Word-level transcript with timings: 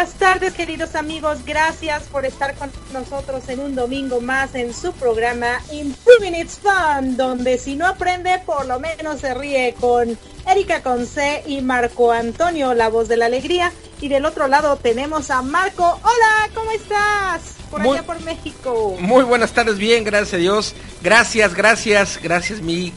Buenas 0.00 0.18
tardes, 0.18 0.54
queridos 0.54 0.94
amigos. 0.94 1.40
Gracias 1.44 2.04
por 2.04 2.24
estar 2.24 2.54
con 2.54 2.72
nosotros 2.94 3.46
en 3.50 3.60
un 3.60 3.74
domingo 3.74 4.22
más 4.22 4.54
en 4.54 4.72
su 4.72 4.94
programa 4.94 5.60
Improving 5.70 6.36
It's 6.36 6.58
Fun, 6.58 7.18
donde 7.18 7.58
si 7.58 7.76
no 7.76 7.86
aprende, 7.86 8.40
por 8.46 8.64
lo 8.64 8.80
menos 8.80 9.20
se 9.20 9.34
ríe 9.34 9.74
con 9.78 10.16
Erika 10.50 10.82
Conce 10.82 11.42
y 11.46 11.60
Marco 11.60 12.12
Antonio, 12.12 12.72
la 12.72 12.88
voz 12.88 13.08
de 13.08 13.18
la 13.18 13.26
alegría. 13.26 13.72
Y 14.00 14.08
del 14.08 14.24
otro 14.24 14.48
lado 14.48 14.76
tenemos 14.76 15.30
a 15.30 15.42
Marco. 15.42 15.84
Hola, 15.84 16.50
¿cómo 16.54 16.70
estás? 16.70 17.56
Por 17.70 17.82
Muy- 17.82 17.98
allá 17.98 18.06
por 18.06 18.22
México. 18.22 18.96
Muy 19.00 19.24
buenas 19.24 19.52
tardes, 19.52 19.76
bien, 19.76 20.02
gracias 20.02 20.32
a 20.32 20.38
Dios. 20.38 20.74
Gracias, 21.02 21.52
gracias, 21.52 22.18
gracias 22.22 22.62
mi 22.62 22.94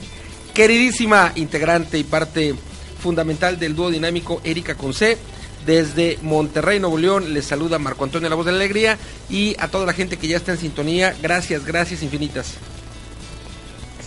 queridísima 0.54 1.34
integrante 1.36 1.98
y 1.98 2.06
parte 2.06 2.56
fundamental 2.98 3.60
del 3.60 3.76
dúo 3.76 3.92
dinámico 3.92 4.40
Erika 4.46 4.76
Conce. 4.76 5.18
Desde 5.66 6.18
Monterrey, 6.22 6.80
Nuevo 6.80 6.98
León, 6.98 7.34
les 7.34 7.46
saluda 7.46 7.80
Marco 7.80 8.04
Antonio 8.04 8.30
La 8.30 8.36
Voz 8.36 8.46
de 8.46 8.52
la 8.52 8.58
Alegría 8.58 8.98
y 9.30 9.56
a 9.60 9.68
toda 9.70 9.86
la 9.86 9.94
gente 9.94 10.18
que 10.18 10.28
ya 10.28 10.38
está 10.38 10.52
en 10.52 10.58
sintonía, 10.58 11.16
gracias, 11.22 11.66
gracias 11.66 12.04
infinitas. 12.04 12.56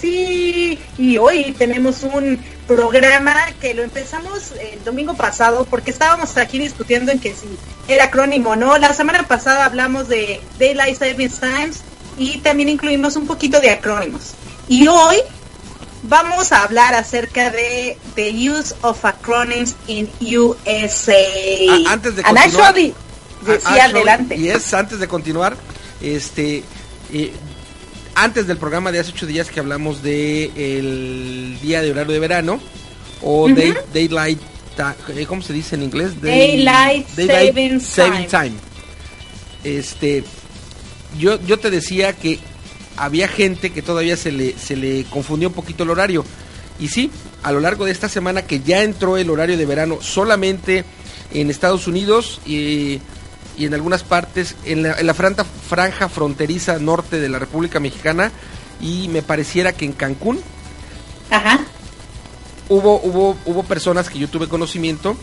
Sí, 0.00 0.78
y 0.98 1.16
hoy 1.16 1.54
tenemos 1.56 2.02
un 2.02 2.38
programa 2.66 3.34
que 3.60 3.72
lo 3.72 3.82
empezamos 3.82 4.52
el 4.52 4.84
domingo 4.84 5.14
pasado 5.14 5.66
porque 5.70 5.90
estábamos 5.90 6.36
aquí 6.36 6.58
discutiendo 6.58 7.12
en 7.12 7.18
que 7.18 7.34
si 7.34 7.46
era 7.88 8.04
acrónimo 8.04 8.50
o 8.50 8.56
no. 8.56 8.76
La 8.76 8.92
semana 8.92 9.26
pasada 9.26 9.64
hablamos 9.64 10.08
de 10.08 10.40
Daylight 10.58 10.98
Savings 10.98 11.40
Times 11.40 11.80
y 12.18 12.38
también 12.38 12.68
incluimos 12.68 13.16
un 13.16 13.26
poquito 13.26 13.60
de 13.60 13.70
acrónimos. 13.70 14.34
Y 14.68 14.86
hoy 14.88 15.16
vamos 16.08 16.52
a 16.52 16.62
hablar 16.64 16.94
acerca 16.94 17.50
de 17.50 17.96
the 18.14 18.30
use 18.50 18.74
of 18.82 19.04
acronyms 19.04 19.74
in 19.86 20.08
USA. 20.20 21.16
Ah, 21.70 21.92
antes 21.92 22.16
de 22.16 22.22
And 22.22 22.36
continuar- 22.38 22.68
actually, 22.68 22.94
ah, 23.64 23.84
adelante. 23.84 24.36
Y 24.36 24.48
es 24.48 24.72
antes 24.74 24.98
de 24.98 25.08
continuar, 25.08 25.56
este, 26.00 26.62
eh, 27.12 27.32
antes 28.14 28.46
del 28.46 28.56
programa 28.58 28.92
de 28.92 29.00
hace 29.00 29.10
ocho 29.12 29.26
días 29.26 29.50
que 29.50 29.60
hablamos 29.60 30.02
de 30.02 30.44
el 30.56 31.58
día 31.60 31.82
de 31.82 31.90
horario 31.90 32.12
de 32.12 32.18
verano 32.18 32.60
o 33.22 33.48
day- 33.48 33.74
daylight 33.92 34.40
eh, 35.14 35.24
¿cómo 35.26 35.40
se 35.40 35.52
dice 35.54 35.74
en 35.74 35.82
inglés? 35.84 36.20
Daylight 36.20 37.06
saving 37.08 37.80
saving 37.80 38.26
time. 38.26 38.52
Este, 39.64 40.22
yo, 41.18 41.40
yo 41.46 41.58
te 41.58 41.70
decía 41.70 42.12
que 42.12 42.38
había 42.96 43.28
gente 43.28 43.70
que 43.70 43.82
todavía 43.82 44.16
se 44.16 44.32
le, 44.32 44.56
se 44.58 44.76
le 44.76 45.04
confundió 45.04 45.48
un 45.48 45.54
poquito 45.54 45.82
el 45.82 45.90
horario. 45.90 46.24
Y 46.78 46.88
sí, 46.88 47.10
a 47.42 47.52
lo 47.52 47.60
largo 47.60 47.84
de 47.84 47.92
esta 47.92 48.08
semana 48.08 48.42
que 48.42 48.60
ya 48.60 48.82
entró 48.82 49.16
el 49.16 49.30
horario 49.30 49.56
de 49.56 49.66
verano 49.66 49.98
solamente 50.00 50.84
en 51.32 51.50
Estados 51.50 51.86
Unidos 51.86 52.40
y, 52.44 53.00
y 53.56 53.64
en 53.64 53.74
algunas 53.74 54.02
partes, 54.02 54.56
en 54.64 54.82
la, 54.82 54.92
en 54.92 55.06
la 55.06 55.14
franja, 55.14 55.44
franja 55.44 56.08
fronteriza 56.08 56.78
norte 56.78 57.18
de 57.18 57.28
la 57.28 57.38
República 57.38 57.80
Mexicana, 57.80 58.30
y 58.80 59.08
me 59.08 59.22
pareciera 59.22 59.72
que 59.72 59.86
en 59.86 59.92
Cancún 59.92 60.40
Ajá. 61.30 61.60
hubo, 62.68 63.00
hubo, 63.02 63.36
hubo 63.46 63.62
personas 63.62 64.10
que 64.10 64.18
yo 64.18 64.28
tuve 64.28 64.48
conocimiento 64.48 65.16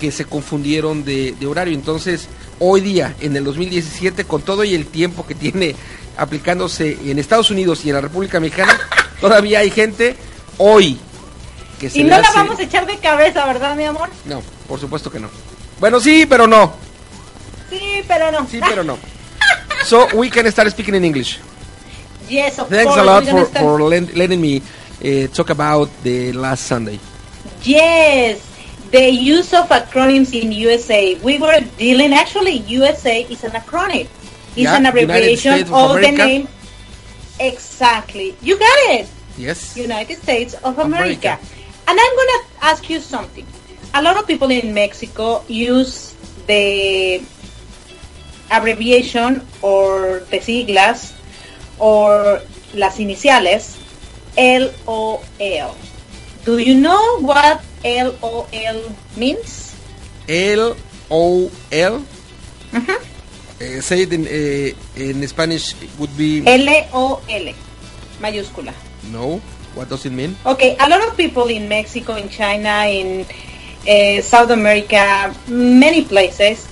que 0.00 0.10
se 0.10 0.24
confundieron 0.24 1.04
de, 1.04 1.34
de 1.38 1.46
horario. 1.46 1.74
Entonces, 1.74 2.28
hoy 2.58 2.80
día, 2.80 3.14
en 3.20 3.36
el 3.36 3.44
2017, 3.44 4.24
con 4.24 4.42
todo 4.42 4.64
y 4.64 4.74
el 4.74 4.86
tiempo 4.86 5.26
que 5.26 5.34
tiene 5.34 5.76
aplicándose 6.16 6.98
en 7.04 7.18
Estados 7.18 7.50
Unidos 7.50 7.84
y 7.84 7.90
en 7.90 7.96
la 7.96 8.00
República 8.00 8.40
Mexicana, 8.40 8.78
todavía 9.20 9.60
hay 9.60 9.70
gente 9.70 10.16
hoy 10.58 10.98
que 11.78 11.90
se 11.90 12.00
Y 12.00 12.04
no 12.04 12.20
la 12.20 12.30
vamos 12.32 12.58
a 12.58 12.62
echar 12.62 12.86
de 12.86 12.98
cabeza, 12.98 13.44
¿verdad, 13.46 13.76
mi 13.76 13.84
amor? 13.84 14.08
No, 14.24 14.42
por 14.68 14.80
supuesto 14.80 15.10
que 15.10 15.20
no. 15.20 15.28
Bueno, 15.80 16.00
sí, 16.00 16.26
pero 16.26 16.46
no. 16.46 16.72
Sí, 17.70 18.02
pero 18.06 18.30
no. 18.30 18.46
Sí, 18.48 18.60
pero 18.60 18.84
no. 18.84 18.98
So, 19.84 20.08
we 20.14 20.30
can 20.30 20.50
start 20.50 20.70
speaking 20.70 20.94
in 20.94 21.04
English. 21.04 21.38
Yes, 22.28 22.58
of 22.58 22.68
Thanks 22.68 22.94
course. 22.94 23.00
a 23.00 23.04
lot 23.04 23.24
for, 23.24 23.44
for 23.46 23.80
letting 23.80 24.40
me 24.40 24.62
uh, 25.04 25.26
talk 25.28 25.50
about 25.50 25.90
the 26.02 26.32
last 26.32 26.66
Sunday. 26.66 26.98
Yes, 27.62 28.40
the 28.90 29.10
use 29.10 29.52
of 29.52 29.68
acronyms 29.68 30.32
in 30.32 30.52
USA. 30.52 31.16
We 31.16 31.38
were 31.38 31.60
dealing, 31.76 32.14
actually, 32.14 32.58
USA 32.68 33.22
is 33.22 33.44
an 33.44 33.52
acronym. 33.52 34.08
It's 34.54 34.70
Yeah, 34.70 34.78
an 34.78 34.86
abbreviation 34.86 35.66
of 35.66 35.72
of 35.72 36.00
the 36.00 36.10
name. 36.10 36.48
Exactly. 37.40 38.36
You 38.40 38.58
got 38.58 38.78
it. 38.94 39.08
Yes. 39.36 39.76
United 39.76 40.22
States 40.22 40.54
of 40.62 40.78
America. 40.78 41.34
America. 41.34 41.38
And 41.90 41.98
I'm 41.98 42.14
going 42.16 42.32
to 42.38 42.42
ask 42.62 42.88
you 42.88 43.00
something. 43.00 43.46
A 43.94 44.02
lot 44.02 44.16
of 44.16 44.26
people 44.26 44.50
in 44.50 44.72
Mexico 44.72 45.42
use 45.48 46.14
the 46.46 47.22
abbreviation 48.50 49.42
or 49.62 50.22
the 50.30 50.38
siglas 50.38 51.12
or 51.78 52.40
las 52.74 52.98
iniciales 52.98 53.78
LOL. 54.38 55.74
Do 56.44 56.58
you 56.58 56.74
know 56.74 57.20
what 57.20 57.62
LOL 57.84 58.94
means? 59.16 59.74
L 60.28 60.76
O 61.10 61.50
L. 61.72 62.04
Mm-hmm. 62.72 63.13
Uh, 63.60 63.80
say 63.80 64.02
it 64.02 64.12
in 64.12 64.26
uh, 64.26 64.70
in 64.98 65.26
Spanish. 65.28 65.74
It 65.82 65.90
would 65.98 66.14
be 66.16 66.42
LOL, 66.42 67.22
mayúscula. 68.20 68.74
no. 69.12 69.40
What 69.74 69.88
does 69.90 70.06
it 70.06 70.12
mean? 70.14 70.36
Okay, 70.46 70.76
a 70.78 70.86
lot 70.88 71.02
of 71.02 71.16
people 71.16 71.50
in 71.50 71.66
Mexico, 71.68 72.14
in 72.14 72.28
China, 72.30 72.86
in 72.86 73.26
uh, 73.26 74.22
South 74.22 74.50
America, 74.54 75.34
many 75.50 76.04
places, 76.06 76.62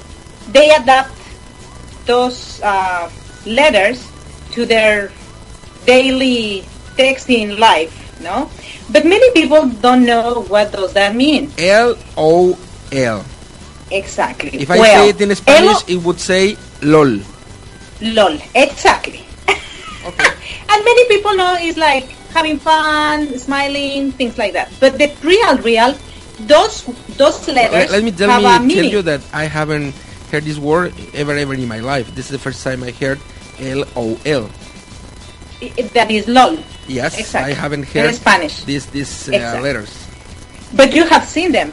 they 0.54 0.70
adapt 0.70 1.10
those 2.06 2.62
uh, 2.62 3.10
letters 3.44 4.06
to 4.54 4.66
their 4.66 5.10
daily 5.84 6.62
texting 6.94 7.58
life, 7.58 7.90
no? 8.22 8.46
But 8.86 9.02
many 9.04 9.32
people 9.34 9.66
don't 9.66 10.06
know 10.06 10.46
what 10.46 10.70
does 10.70 10.92
that 10.94 11.16
mean 11.18 11.50
L 11.58 11.98
O 12.16 12.54
L. 12.92 13.24
exactly. 13.92 14.50
If 14.60 14.70
I 14.70 14.78
well, 14.78 15.04
say 15.04 15.08
it 15.10 15.20
in 15.20 15.34
Spanish, 15.34 15.78
it 15.88 16.02
would 16.02 16.18
say 16.20 16.56
LOL. 16.82 17.20
lol, 18.00 18.38
exactly. 18.54 19.24
and 19.48 20.78
many 20.84 21.04
people 21.08 21.34
know 21.36 21.56
it's 21.58 21.78
like 21.78 22.08
having 22.34 22.58
fun, 22.58 23.38
smiling, 23.38 24.12
things 24.12 24.38
like 24.38 24.52
that. 24.54 24.72
But 24.80 24.98
the 24.98 25.12
real, 25.22 25.58
real, 25.58 25.94
those 26.46 26.84
those 27.16 27.46
letters 27.48 27.72
Let, 27.72 27.90
let 27.90 28.02
me 28.04 28.10
tell 28.10 28.28
me 28.38 28.42
tell 28.44 28.60
meaning. 28.62 28.90
you 28.90 29.02
that 29.02 29.20
I 29.32 29.44
haven't 29.44 29.94
heard 30.30 30.44
this 30.44 30.58
word 30.58 30.94
ever 31.14 31.32
ever 31.36 31.54
in 31.54 31.68
my 31.68 31.80
life. 31.80 32.14
This 32.14 32.26
is 32.26 32.32
the 32.32 32.38
first 32.42 32.64
time 32.64 32.82
I 32.82 32.90
heard 32.90 33.20
L 33.60 33.84
O 33.96 34.18
L. 34.24 34.48
That 35.94 36.10
is 36.10 36.26
lol. 36.26 36.58
Yes, 36.88 37.18
Exactly. 37.18 37.52
I 37.52 37.54
haven't 37.54 37.86
In 37.94 38.10
heard 38.10 38.14
Spanish. 38.14 38.64
these 38.64 38.86
these 38.86 39.28
uh, 39.28 39.32
Exactly. 39.38 39.62
letters. 39.62 39.92
But 40.74 40.92
you 40.94 41.04
have 41.06 41.24
seen 41.24 41.52
them, 41.52 41.70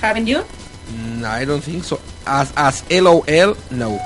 haven't 0.00 0.26
you? 0.26 0.44
No, 0.90 1.28
I 1.28 1.44
don't 1.44 1.62
think 1.62 1.84
so. 1.84 2.00
As 2.26 2.52
as 2.56 2.82
L 2.90 3.06
O 3.08 3.20
L, 3.26 3.56
no. 3.70 3.98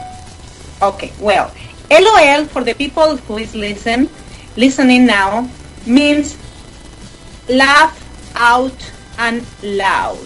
Okay, 0.83 1.13
well, 1.21 1.51
LOL 1.91 2.45
for 2.47 2.63
the 2.65 2.75
people 2.75 3.17
who 3.17 3.39
is 3.39 3.55
listen, 3.55 4.09
listening 4.57 5.07
now 5.07 5.49
means 5.87 6.37
laugh 7.49 7.95
out 8.35 8.75
and 9.19 9.47
loud. 9.63 10.19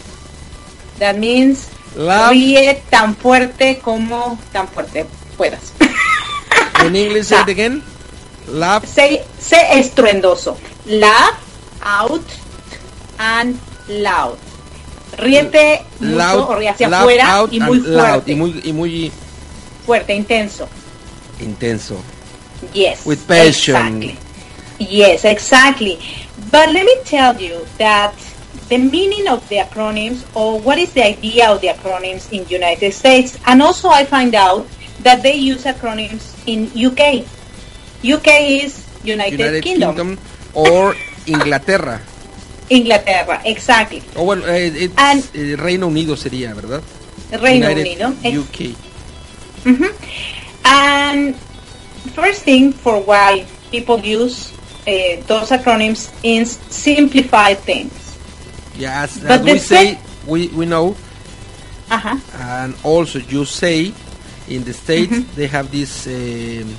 That 0.98 1.18
means 1.18 1.70
Laugh. 1.94 2.32
ríe 2.32 2.82
tan 2.90 3.14
fuerte 3.14 3.78
como 3.80 4.38
tan 4.52 4.66
fuerte 4.68 5.06
puedas. 5.36 5.72
In 6.84 6.96
English, 6.96 7.26
say 7.26 7.40
it 7.42 7.48
again. 7.48 7.82
Laugh. 8.48 8.84
sé, 8.84 9.24
sé 9.38 9.78
estruendoso. 9.78 10.56
Laugh 10.86 11.38
out 11.82 12.24
and 13.18 13.58
loud. 13.88 14.38
Mucho 15.16 16.16
Loud, 16.16 16.50
o 16.50 16.56
ríe 16.56 16.68
hacia 16.68 16.86
afuera 16.88 17.44
y 17.50 17.60
muy 17.60 17.80
fuerte. 17.80 18.32
Y 18.32 18.34
muy, 18.34 18.60
y 18.64 18.72
muy 18.72 19.12
Fuerte, 19.86 20.14
intenso. 20.14 20.68
intenso. 21.40 21.96
Yes. 22.72 23.06
With 23.06 23.18
passion. 23.26 24.02
Exactly. 24.02 24.18
Yes, 24.78 25.24
exactly. 25.24 25.98
But 26.50 26.72
let 26.72 26.84
me 26.84 26.94
tell 27.04 27.40
you 27.40 27.66
that 27.78 28.12
the 28.68 28.78
meaning 28.78 29.28
of 29.28 29.48
the 29.48 29.58
acronyms 29.58 30.24
or 30.34 30.60
what 30.60 30.78
is 30.78 30.92
the 30.92 31.04
idea 31.04 31.50
of 31.50 31.60
the 31.60 31.68
acronyms 31.68 32.30
in 32.32 32.46
United 32.48 32.92
States 32.92 33.38
and 33.46 33.62
also 33.62 33.88
I 33.88 34.04
find 34.04 34.34
out 34.34 34.66
that 35.02 35.22
they 35.22 35.34
use 35.34 35.64
acronyms 35.64 36.34
in 36.46 36.66
UK. 36.74 37.24
UK 38.04 38.28
is 38.62 38.84
United, 39.04 39.38
United 39.38 39.62
Kingdom. 39.64 39.96
Kingdom 39.96 40.18
or 40.54 40.94
Inglaterra. 41.26 42.00
Inglaterra, 42.70 43.40
exactly. 43.44 44.02
O 44.14 44.24
bueno, 44.24 44.46
eh, 44.46 44.66
it's, 44.84 44.94
And- 44.96 45.24
eh, 45.34 45.56
Reino 45.56 45.86
Unido 45.86 46.16
sería, 46.16 46.54
¿verdad? 46.54 46.82
Reino 47.32 47.66
United 47.70 47.86
Unido. 47.86 48.40
UK. 48.42 48.74
Mhm. 49.64 49.90
And 50.64 51.34
first 52.14 52.42
thing 52.44 52.72
for 52.72 53.00
why 53.00 53.44
people 53.70 53.98
use 53.98 54.52
uh, 54.86 55.22
those 55.26 55.50
acronyms 55.50 56.10
is 56.22 56.58
simplify 56.70 57.54
things. 57.54 57.92
Yes, 58.78 59.16
as 59.18 59.24
But 59.24 59.44
we 59.44 59.58
say, 59.58 59.98
we, 60.26 60.48
we 60.48 60.64
know, 60.66 60.94
Ajá. 61.90 62.20
and 62.62 62.74
also 62.84 63.18
you 63.18 63.44
say, 63.44 63.92
in 64.48 64.64
the 64.64 64.72
States, 64.72 65.18
they 65.34 65.46
have 65.46 65.70
this 65.70 66.06
um, 66.06 66.74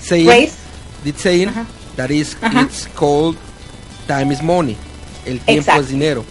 saying, 0.00 0.26
Phrase. 0.26 0.56
this 1.04 1.16
saying 1.20 1.48
Ajá. 1.48 1.66
that 1.96 2.10
is, 2.10 2.34
Ajá. 2.36 2.64
it's 2.64 2.86
called 2.96 3.36
time 4.08 4.32
is 4.32 4.42
money. 4.42 4.76
El 5.26 5.40
tiempo 5.40 5.60
Exacto. 5.60 5.80
es 5.82 5.88
dinero. 5.88 6.24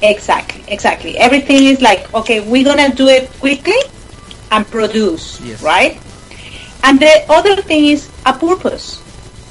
Exactly, 0.00 0.62
exactly. 0.68 1.18
Everything 1.18 1.64
is 1.64 1.80
like, 1.80 2.12
okay, 2.14 2.40
we're 2.40 2.64
gonna 2.64 2.94
do 2.94 3.08
it 3.08 3.28
quickly 3.40 3.78
and 4.50 4.66
produce, 4.70 5.40
Yes. 5.40 5.60
right? 5.62 6.00
And 6.84 7.00
the 7.00 7.24
other 7.28 7.56
thing 7.56 7.86
is 7.86 8.08
a 8.24 8.32
purpose. 8.32 9.02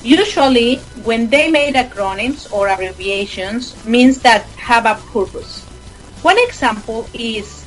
Usually, 0.04 0.78
when 1.04 1.30
they 1.30 1.50
made 1.52 1.76
acronyms 1.76 2.52
or 2.54 2.70
abbreviations, 2.70 3.76
means 3.86 4.20
that 4.22 4.46
have 4.56 4.86
a 4.86 4.96
purpose. 5.12 5.64
One 6.22 6.38
example 6.48 7.08
is 7.14 7.66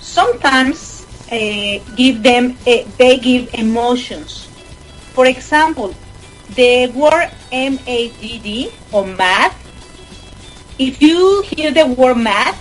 sometimes 0.00 1.06
uh, 1.30 1.78
give 1.96 2.22
them 2.22 2.56
uh, 2.66 2.84
they 2.98 3.18
give 3.18 3.54
emotions. 3.54 4.48
For 5.14 5.26
example, 5.26 5.94
the 6.54 6.88
word 6.88 7.30
MADD 7.52 8.72
or 8.92 9.06
math 9.06 9.56
if 10.88 11.00
you 11.02 11.42
hear 11.42 11.70
the 11.70 11.86
word 11.86 12.16
mad, 12.18 12.54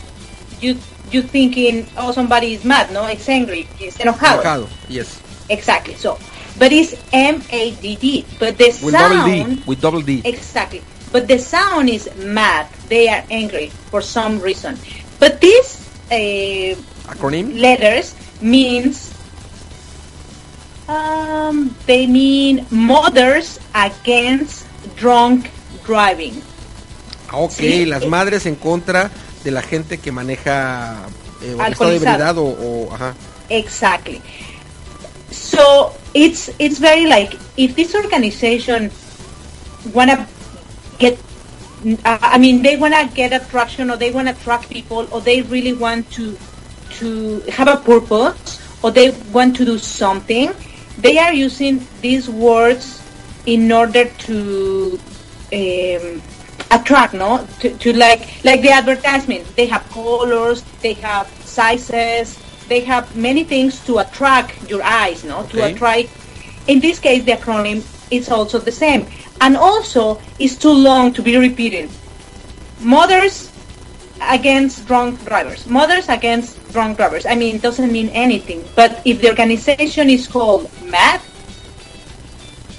you 0.59 0.77
you 1.11 1.21
thinking, 1.21 1.85
oh, 1.97 2.11
somebody 2.11 2.53
is 2.53 2.63
mad, 2.63 2.91
no? 2.93 3.05
It's 3.07 3.27
angry, 3.27 3.67
it's 3.79 3.97
enojado. 3.97 4.41
Enojado, 4.43 4.67
Yes. 4.87 5.19
Exactly. 5.49 5.95
So, 5.95 6.17
but 6.57 6.71
it's 6.71 6.95
M 7.11 7.41
A 7.51 7.71
D 7.75 7.95
D. 7.99 8.25
But 8.39 8.57
the 8.57 8.71
With 8.81 8.93
double 8.95 9.25
D. 9.27 9.63
With 9.67 9.81
double 9.81 10.01
D. 10.01 10.21
exactly. 10.23 10.81
But 11.11 11.27
the 11.27 11.37
sound 11.39 11.89
is 11.89 12.07
mad. 12.15 12.67
They 12.87 13.09
are 13.09 13.23
angry 13.29 13.67
for 13.91 13.99
some 14.01 14.39
reason. 14.39 14.77
But 15.19 15.41
these 15.41 15.83
uh, 16.07 16.79
Acronym? 17.11 17.59
letters 17.59 18.15
means 18.41 19.11
um, 20.87 21.75
they 21.85 22.07
mean 22.07 22.65
mothers 22.71 23.59
against 23.75 24.65
drunk 24.95 25.51
driving. 25.83 26.41
Ok, 27.33 27.51
Sí. 27.53 27.85
las 27.85 28.05
madres 28.07 28.45
en 28.45 28.55
contra 28.55 29.09
de 29.43 29.51
la 29.51 29.61
gente 29.61 29.97
que 29.97 30.11
maneja 30.11 31.07
eh, 31.41 31.55
estado 31.69 31.89
de 31.89 31.95
ebriedad 31.97 32.37
o, 32.37 32.43
o- 32.45 32.93
ajá. 32.93 33.13
Exactly. 33.49 34.21
So 35.31 35.93
it's 36.13 36.51
it's 36.59 36.79
very 36.79 37.05
like 37.05 37.37
if 37.57 37.75
this 37.75 37.95
organization 37.95 38.91
wanna 39.93 40.27
get, 40.99 41.17
I 42.05 42.17
I 42.35 42.37
mean, 42.37 42.61
they 42.61 42.75
wanna 42.77 43.07
get 43.15 43.31
attraction 43.33 43.89
or 43.89 43.97
they 43.97 44.11
wanna 44.11 44.31
attract 44.31 44.69
people 44.69 45.07
or 45.11 45.21
they 45.21 45.41
really 45.41 45.73
want 45.73 46.09
to 46.11 46.37
to 46.99 47.41
have 47.57 47.67
a 47.69 47.77
purpose 47.77 48.59
or 48.83 48.91
they 48.91 49.11
want 49.31 49.55
to 49.57 49.65
do 49.65 49.77
something, 49.77 50.51
they 50.97 51.17
are 51.17 51.33
using 51.33 51.85
these 52.01 52.27
words 52.29 52.99
in 53.45 53.71
order 53.71 54.05
to 54.27 54.99
um, 55.53 56.21
attract, 56.71 57.13
no? 57.13 57.45
To, 57.59 57.77
to 57.77 57.93
like 57.93 58.43
like 58.43 58.61
the 58.61 58.71
advertisement. 58.71 59.45
They 59.55 59.67
have 59.67 59.87
colors, 59.89 60.63
they 60.81 60.93
have 60.93 61.27
sizes, 61.45 62.39
they 62.67 62.81
have 62.81 63.15
many 63.15 63.43
things 63.43 63.83
to 63.85 63.99
attract 63.99 64.69
your 64.69 64.83
eyes, 64.83 65.23
no? 65.23 65.45
To 65.47 65.65
attract. 65.65 66.09
In 66.67 66.79
this 66.79 66.99
case, 66.99 67.23
the 67.25 67.33
acronym 67.33 67.83
is 68.11 68.29
also 68.29 68.59
the 68.59 68.71
same, 68.71 69.07
and 69.41 69.57
also 69.57 70.21
it's 70.39 70.55
too 70.55 70.73
long 70.73 71.13
to 71.13 71.21
be 71.21 71.37
repeated. 71.37 71.89
Mothers 72.79 73.51
against 74.21 74.87
drunk 74.87 75.23
drivers. 75.25 75.65
Mothers 75.67 76.09
against 76.09 76.57
drunk 76.71 76.97
drivers. 76.97 77.25
I 77.25 77.35
mean, 77.35 77.55
it 77.55 77.61
doesn't 77.61 77.91
mean 77.91 78.09
anything. 78.09 78.63
But 78.75 79.01
if 79.05 79.21
the 79.21 79.29
organization 79.29 80.09
is 80.09 80.27
called 80.27 80.69
MAD, 80.83 81.21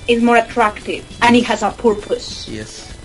it's 0.08 0.22
more 0.22 0.36
attractive 0.36 1.04
and 1.22 1.36
it 1.36 1.44
has 1.44 1.62
a 1.62 1.70
purpose. 1.70 2.48
Yes. 2.48 2.96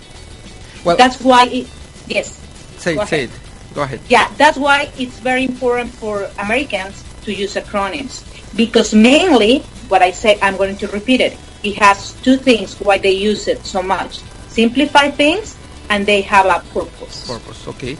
Well, 0.83 0.97
That's 0.97 1.19
why 1.21 1.45
it, 1.47 1.67
yes. 2.07 2.37
say, 2.77 2.95
go 2.95 3.05
say 3.05 3.23
it. 3.25 3.31
Go 3.73 3.81
ahead. 3.83 3.99
Yeah, 4.09 4.31
that's 4.37 4.57
why 4.57 4.89
it's 4.97 5.19
very 5.19 5.43
important 5.45 5.91
for 5.93 6.29
Americans 6.39 7.03
to 7.23 7.33
use 7.33 7.55
acronyms. 7.55 8.23
Because 8.55 8.93
mainly, 8.93 9.59
what 9.89 10.01
I 10.01 10.11
said, 10.11 10.39
I'm 10.41 10.57
going 10.57 10.77
to 10.77 10.87
repeat 10.87 11.21
it. 11.21 11.37
It 11.63 11.75
has 11.77 12.13
two 12.21 12.37
things 12.37 12.79
why 12.79 12.97
they 12.97 13.11
use 13.11 13.47
it 13.47 13.65
so 13.65 13.81
much. 13.83 14.19
Simplify 14.47 15.11
things 15.11 15.55
and 15.89 16.05
they 16.05 16.21
have 16.21 16.45
a 16.47 16.59
purpose. 16.73 17.27
purpose. 17.27 17.67
Okay. 17.67 17.97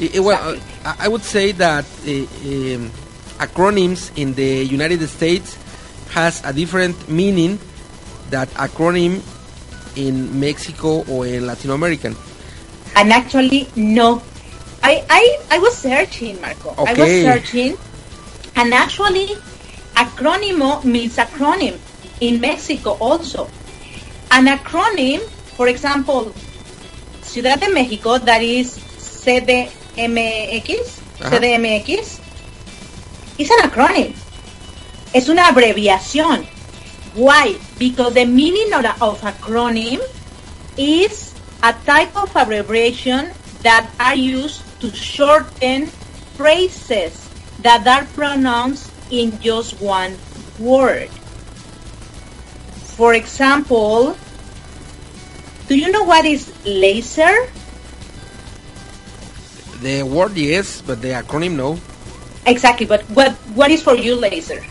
I- 0.00 0.10
I- 0.16 0.20
well, 0.20 0.56
I 0.84 0.94
I 1.00 1.08
would 1.08 1.24
say 1.24 1.52
that 1.52 1.84
uh, 2.06 2.10
um, 2.46 2.90
acronyms 3.38 4.10
in 4.16 4.34
the 4.34 4.64
United 4.64 5.02
States 5.08 5.58
has 6.10 6.40
a 6.44 6.52
different 6.52 6.96
meaning 7.08 7.58
that 8.30 8.48
acronym 8.54 9.20
in 9.98 10.38
Mexico 10.38 11.04
or 11.08 11.26
in 11.26 11.46
Latin 11.46 11.70
American. 11.70 12.14
and 12.96 13.12
actually 13.12 13.68
no. 13.76 14.22
I 14.82 15.04
i, 15.10 15.22
I 15.50 15.58
was 15.58 15.74
searching 15.76 16.40
marco. 16.40 16.70
I 16.78 16.94
was 16.94 17.10
Okay. 17.10 17.22
searching. 17.22 17.76
And 18.56 18.72
actually 18.74 19.28
acrónimo 19.94 20.82
means 20.84 21.16
acronym 21.16 21.76
in 22.20 22.40
mexico 22.40 22.96
also. 23.00 23.48
An 24.30 24.46
acronym 24.46 25.20
for 25.56 25.66
example 25.68 26.32
ciudad 27.22 27.60
de 27.60 27.68
mexico 27.78 28.18
that 28.18 28.42
is 28.42 28.78
cdmx 29.98 30.68
Ajá. 31.20 31.30
cdmx 31.30 32.20
is 33.38 33.50
an 33.50 33.60
acronym. 33.70 34.14
Es 35.12 35.28
una 35.28 35.48
abreviación. 35.48 36.44
Why 37.14 37.56
because 37.78 38.14
the 38.14 38.24
meaning 38.24 38.72
of, 38.74 38.84
of 39.00 39.20
acronym 39.20 40.02
is 40.76 41.34
a 41.62 41.72
type 41.86 42.14
of 42.16 42.34
abbreviation 42.34 43.30
that 43.62 43.90
are 43.98 44.14
used 44.14 44.62
to 44.80 44.90
shorten 44.94 45.86
phrases 46.38 47.28
that 47.62 47.86
are 47.86 48.04
pronounced 48.14 48.90
in 49.10 49.38
just 49.40 49.80
one 49.80 50.16
word. 50.58 51.08
For 52.98 53.14
example, 53.14 54.16
do 55.68 55.76
you 55.76 55.90
know 55.90 56.04
what 56.04 56.24
is 56.24 56.50
laser? 56.64 57.50
The 59.82 60.02
word 60.02 60.36
yes, 60.36 60.82
but 60.82 61.02
the 61.02 61.14
acronym 61.14 61.54
no. 61.54 61.78
Exactly, 62.46 62.86
but 62.86 63.02
what 63.10 63.32
what 63.54 63.70
is 63.70 63.82
for 63.82 63.94
you 63.94 64.16
laser? 64.16 64.64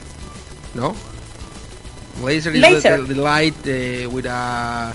No. 0.75 0.95
Laser 2.21 2.51
is 2.51 2.61
Laser. 2.61 2.97
The, 2.97 3.13
the, 3.13 3.21
light 3.21 3.59
uh, 3.67 4.09
with 4.09 4.25
a 4.25 4.93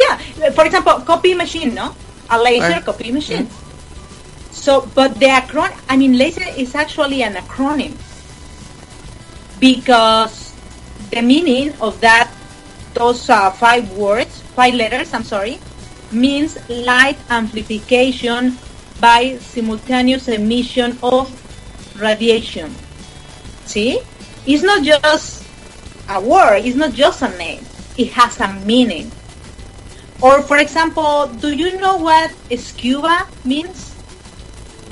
Yeah, 0.00 0.50
for 0.50 0.64
example, 0.64 1.00
copy 1.00 1.34
machine, 1.34 1.74
no? 1.74 1.94
A 2.30 2.38
laser 2.40 2.80
Right. 2.80 2.84
copy 2.84 3.12
machine. 3.12 3.48
So, 4.50 4.88
but 4.94 5.18
the 5.18 5.26
acronym, 5.26 5.76
I 5.88 5.96
mean, 5.96 6.16
laser 6.16 6.44
is 6.56 6.74
actually 6.74 7.22
an 7.22 7.34
acronym 7.34 7.92
because 9.58 10.54
the 11.10 11.22
meaning 11.22 11.72
of 11.80 12.00
that, 12.00 12.30
those 12.94 13.28
uh, 13.28 13.50
five 13.50 13.90
words, 13.92 14.40
five 14.56 14.74
letters, 14.74 15.12
I'm 15.12 15.24
sorry, 15.24 15.58
means 16.10 16.56
light 16.68 17.18
amplification 17.30 18.56
by 19.00 19.36
simultaneous 19.38 20.28
emission 20.28 20.98
of 21.02 21.28
radiation. 22.00 22.74
See? 23.66 24.00
It's 24.46 24.62
not 24.62 24.82
just 24.82 25.41
a 26.08 26.20
word, 26.20 26.64
is 26.64 26.76
not 26.76 26.92
just 26.92 27.22
a 27.22 27.28
name, 27.36 27.64
it 27.96 28.08
has 28.12 28.40
a 28.40 28.52
meaning. 28.64 29.10
Or, 30.20 30.40
for 30.42 30.58
example, 30.58 31.26
do 31.26 31.52
you 31.52 31.80
know 31.80 31.96
what 31.96 32.30
scuba 32.56 33.26
means? 33.44 33.92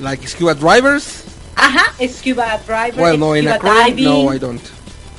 like 0.00 0.26
scuba 0.26 0.55
drivers. 0.55 1.25
Aha, 1.57 1.95
scuba 2.09 2.61
driver, 2.64 3.00
Well, 3.00 3.19
no, 3.19 3.33
in 3.35 3.45
scuba 3.45 3.59
acronym, 3.59 4.02
no, 4.05 4.29
I 4.29 4.38
don't. 4.38 4.73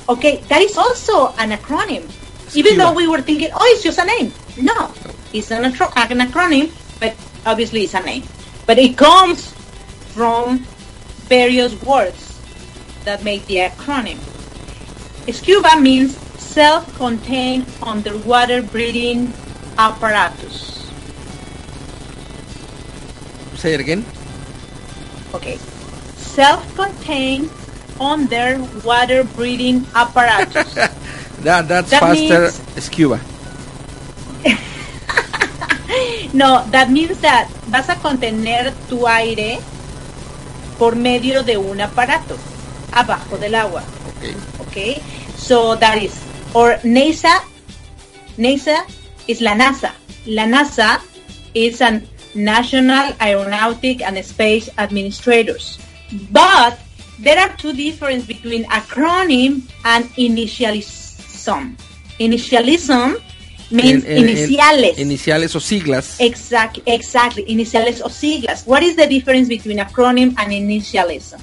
Okay, 0.08 0.42
that 0.48 0.60
is 0.60 0.76
also 0.76 1.28
an 1.38 1.52
acronym. 1.52 2.10
Even 2.54 2.76
though 2.76 2.92
we 2.92 3.06
were 3.06 3.22
thinking, 3.22 3.50
oh, 3.54 3.64
it's 3.72 3.82
just 3.82 3.98
a 3.98 4.04
name. 4.04 4.32
No, 4.60 4.92
it's 5.32 5.50
an, 5.50 5.64
acro- 5.64 5.92
an 5.96 6.18
acronym, 6.20 6.70
but 7.00 7.14
obviously 7.46 7.84
it's 7.84 7.94
a 7.94 8.00
name. 8.00 8.24
But 8.66 8.78
it 8.78 8.98
comes 8.98 9.52
from 10.12 10.58
various 11.30 11.80
words 11.82 12.40
that 13.04 13.24
make 13.24 13.46
the 13.46 13.56
acronym. 13.56 14.18
Scuba 15.30 15.78
means 15.78 16.16
self-contained 16.38 17.66
underwater 17.82 18.60
breathing 18.62 19.32
apparatus. 19.78 20.90
Say 23.54 23.74
it 23.74 23.80
again. 23.80 24.04
Okay. 25.34 25.56
Self-contained 26.16 27.50
underwater 28.00 29.22
breathing 29.24 29.86
apparatus. 29.94 30.74
That 31.42 31.66
that's 31.66 31.90
That 31.90 32.00
faster 32.00 32.50
means- 32.54 32.84
scuba. 32.84 33.18
No, 36.32 36.64
that 36.70 36.88
means 36.90 37.18
that 37.20 37.50
vas 37.68 37.88
a 37.90 37.96
contener 37.96 38.72
tu 38.88 39.06
aire 39.06 39.58
por 40.78 40.94
medio 40.96 41.42
de 41.42 41.58
un 41.58 41.80
aparato 41.80 42.36
abajo 42.92 43.36
del 43.36 43.54
agua. 43.54 43.82
Okay. 44.22 44.34
Okay? 44.60 45.02
So 45.36 45.74
that 45.76 46.02
is, 46.02 46.14
or 46.54 46.74
NASA, 46.86 47.42
NASA 48.38 48.86
is 49.26 49.40
la 49.40 49.52
NASA. 49.52 49.92
La 50.26 50.44
NASA 50.44 51.00
is 51.54 51.80
an 51.80 52.06
National 52.34 53.12
Aeronautic 53.20 54.00
and 54.00 54.16
Space 54.24 54.70
Administrators. 54.78 55.78
But 56.30 56.78
there 57.18 57.38
are 57.38 57.54
two 57.56 57.72
differences 57.74 58.26
between 58.26 58.64
acronym 58.64 59.62
and 59.84 60.04
initialism. 60.16 61.76
Initialism 62.18 63.20
means 63.70 64.04
en- 64.04 64.10
en- 64.18 64.28
iniciales. 64.28 64.98
iniciales 64.98 65.56
o 65.56 65.60
siglas. 65.60 66.16
Exactly, 66.20 66.82
exactly. 66.86 67.44
Iniciales 67.48 68.00
o 68.00 68.08
siglas. 68.08 68.66
What 68.66 68.82
is 68.82 68.96
the 68.96 69.06
difference 69.06 69.48
between 69.48 69.78
acronym 69.78 70.34
and 70.38 70.52
initialism? 70.52 71.40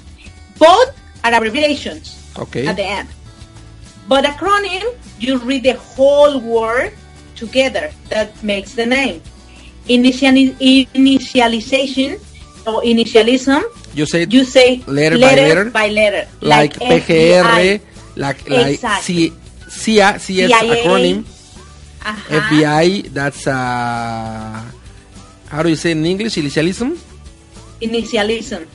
Both 0.58 0.96
are 1.24 1.34
abbreviations 1.34 2.29
Okay. 2.40 2.66
at 2.68 2.76
the 2.76 2.86
end. 2.86 3.08
But 4.08 4.26
acronym, 4.26 4.84
you 5.20 5.38
read 5.38 5.64
the 5.64 5.74
whole 5.76 6.40
word 6.40 6.94
together. 7.36 7.92
That 8.10 8.32
makes 8.44 8.74
the 8.74 8.86
name. 8.86 9.22
Initiali- 9.88 10.56
initialization 10.94 12.20
or 12.66 12.82
initialism, 12.84 13.64
You 13.94 14.06
say 14.06 14.26
you 14.30 14.46
say 14.46 14.84
letter 14.86 15.18
by 15.18 15.34
letter, 15.36 15.66
by 15.72 15.88
letter. 15.90 16.28
like, 16.42 16.74
FBI. 16.78 17.02
PGR, 17.02 17.82
like 18.16 18.40
like 18.50 18.74
Exactly. 18.78 19.30
C, 19.30 19.34
CIA, 19.70 20.18
CS 20.20 20.50
CIA. 20.60 20.70
acronym. 20.84 21.20
Ajá. 22.02 22.16
FBI, 22.42 23.10
that's 23.14 23.46
uh, 23.48 24.62
how 25.50 25.62
do 25.64 25.70
you 25.70 25.76
say 25.76 25.92
in 25.92 26.06
English? 26.06 26.36
Initialism. 26.38 26.98
initialism. 27.82 28.66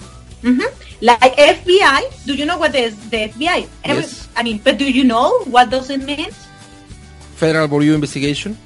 Hmm 0.45 0.61
Like 1.01 1.37
FBI, 1.37 2.25
do 2.29 2.35
you 2.37 2.45
know 2.45 2.57
what 2.61 2.75
is 2.77 2.93
the 3.09 3.29
FBI? 3.33 3.69
Yes. 3.85 4.29
I 4.37 4.43
mean, 4.45 4.61
but 4.63 4.77
do 4.79 4.85
you 4.85 5.05
know 5.05 5.41
what 5.49 5.71
does 5.71 5.89
it 5.91 6.05
mean? 6.05 6.31
Federal 7.41 7.67
Bureau 7.69 7.95
Investigation. 7.97 8.57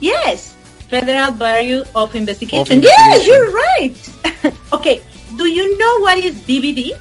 Yes, 0.00 0.54
Federal 0.88 1.32
Bureau 1.32 1.84
of 1.94 2.14
Investigation. 2.16 2.78
Of 2.78 2.84
Yes, 2.84 3.26
you're 3.26 3.50
right. 3.52 3.96
okay, 4.72 5.02
do 5.36 5.44
you 5.46 5.76
know 5.78 5.94
what 6.00 6.18
is 6.18 6.34
DVD? 6.48 6.96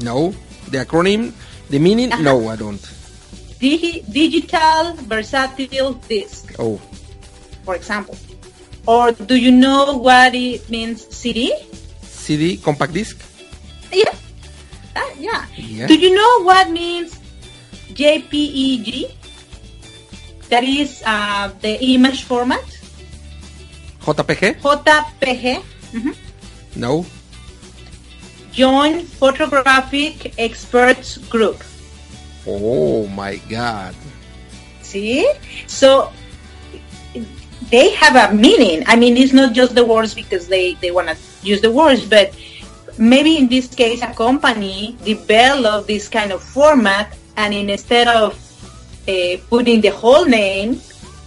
No, 0.00 0.34
the 0.68 0.78
acronym, 0.84 1.32
the 1.70 1.78
meaning. 1.78 2.12
Uh-huh. 2.12 2.22
No, 2.22 2.48
I 2.48 2.56
don't. 2.56 2.80
Digi- 3.60 4.04
digital 4.12 4.92
versatile 5.08 5.94
disc, 6.08 6.54
Oh, 6.58 6.76
for 7.64 7.76
example. 7.76 8.16
Or 8.86 9.12
do 9.12 9.36
you 9.36 9.50
know 9.50 9.96
what 9.96 10.34
it 10.34 10.68
means 10.68 11.06
CD? 11.08 11.52
CD, 12.02 12.56
compact 12.56 12.92
disc. 12.92 13.16
Yeah. 13.92 14.12
Ah, 14.96 15.10
yeah. 15.18 15.44
Yeah. 15.56 15.86
Do 15.86 15.94
you 15.96 16.14
know 16.14 16.44
what 16.44 16.70
means 16.70 17.18
JPEG? 17.96 19.10
That 20.48 20.64
is 20.64 21.02
uh, 21.06 21.50
the 21.60 21.80
image 21.82 22.24
format. 22.24 22.62
JPG. 24.04 24.60
JPG. 24.60 25.62
Mhm. 25.92 26.14
No. 26.76 27.06
Joint 28.52 29.02
Photographic 29.08 30.34
Experts 30.38 31.18
Group. 31.32 31.58
Oh 32.46 33.08
my 33.08 33.40
God. 33.48 33.94
See? 34.82 35.26
So 35.66 36.12
they 37.74 37.90
have 37.90 38.14
a 38.14 38.32
meaning. 38.32 38.84
I 38.86 38.94
mean, 38.94 39.16
it's 39.16 39.32
not 39.32 39.52
just 39.52 39.74
the 39.74 39.84
words 39.84 40.14
because 40.14 40.46
they, 40.46 40.74
they 40.74 40.92
want 40.92 41.08
to 41.08 41.16
use 41.42 41.60
the 41.60 41.72
words, 41.72 42.06
but 42.06 42.30
maybe 42.98 43.36
in 43.36 43.48
this 43.48 43.66
case, 43.74 44.00
a 44.00 44.14
company 44.14 44.96
developed 45.04 45.88
this 45.88 46.06
kind 46.08 46.30
of 46.30 46.40
format 46.40 47.16
and 47.36 47.52
instead 47.52 48.06
of 48.06 48.38
uh, 49.08 49.36
putting 49.50 49.80
the 49.80 49.88
whole 49.88 50.24
name 50.24 50.80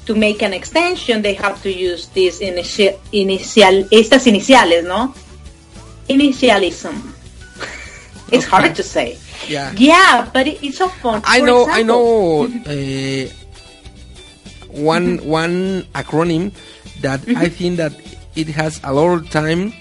to 0.05 0.15
make 0.15 0.41
an 0.41 0.53
extension, 0.53 1.21
they 1.21 1.33
have 1.33 1.61
to 1.63 1.69
use 1.69 2.07
this 2.15 2.39
initial, 2.39 2.97
initial 3.11 3.83
estas 3.91 4.25
iniciales, 4.31 4.87
no? 4.87 5.13
Initialism. 6.07 6.95
it's 8.31 8.45
hard 8.45 8.73
to 8.73 8.83
say. 8.83 9.17
Yeah. 9.49 9.73
Yeah, 9.75 10.29
but 10.31 10.47
it, 10.47 10.63
it's 10.63 10.77
so 10.77 10.87
fun. 10.87 11.21
I 11.25 11.41
For 11.41 11.45
know. 11.45 11.67
I 11.67 11.83
know. 11.83 12.43
Uh, 12.45 13.27
one 14.69 15.17
one 15.27 15.83
acronym 15.95 16.53
that 17.01 17.19
Mm-hmm. 17.21 17.37
I 17.37 17.49
think 17.49 17.77
that 17.77 17.93
it 18.35 18.47
has 18.49 18.79
a 18.83 18.93
lot 18.93 19.09
of 19.13 19.29
time 19.29 19.73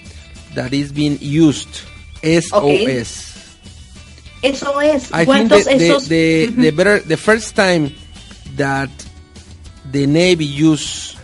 that 0.55 0.73
is 0.73 0.91
being 0.91 1.17
used. 1.21 1.81
SOS. 2.23 3.55
SOS. 4.43 5.11
I 5.11 5.25
think 5.25 5.49
¿Cuántos 5.49 5.65
the, 5.65 5.77
the, 5.77 5.89
esos? 5.89 6.07
the, 6.07 6.45
the 6.47 6.71
better 6.71 6.99
the 6.99 7.17
first 7.17 7.55
time 7.55 7.93
that 8.55 8.89
the 9.91 10.05
Navy 10.07 10.45
used 10.45 11.17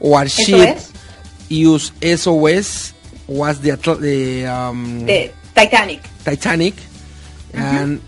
or 0.00 0.26
ship 0.28 0.78
SOS? 0.78 0.92
used 1.48 1.92
SOS 2.02 2.94
was 3.26 3.60
the 3.60 3.72
the 4.00 4.46
um, 4.46 5.06
The 5.06 5.32
Titanic. 5.54 6.02
Titanic, 6.24 6.74
and 7.54 8.00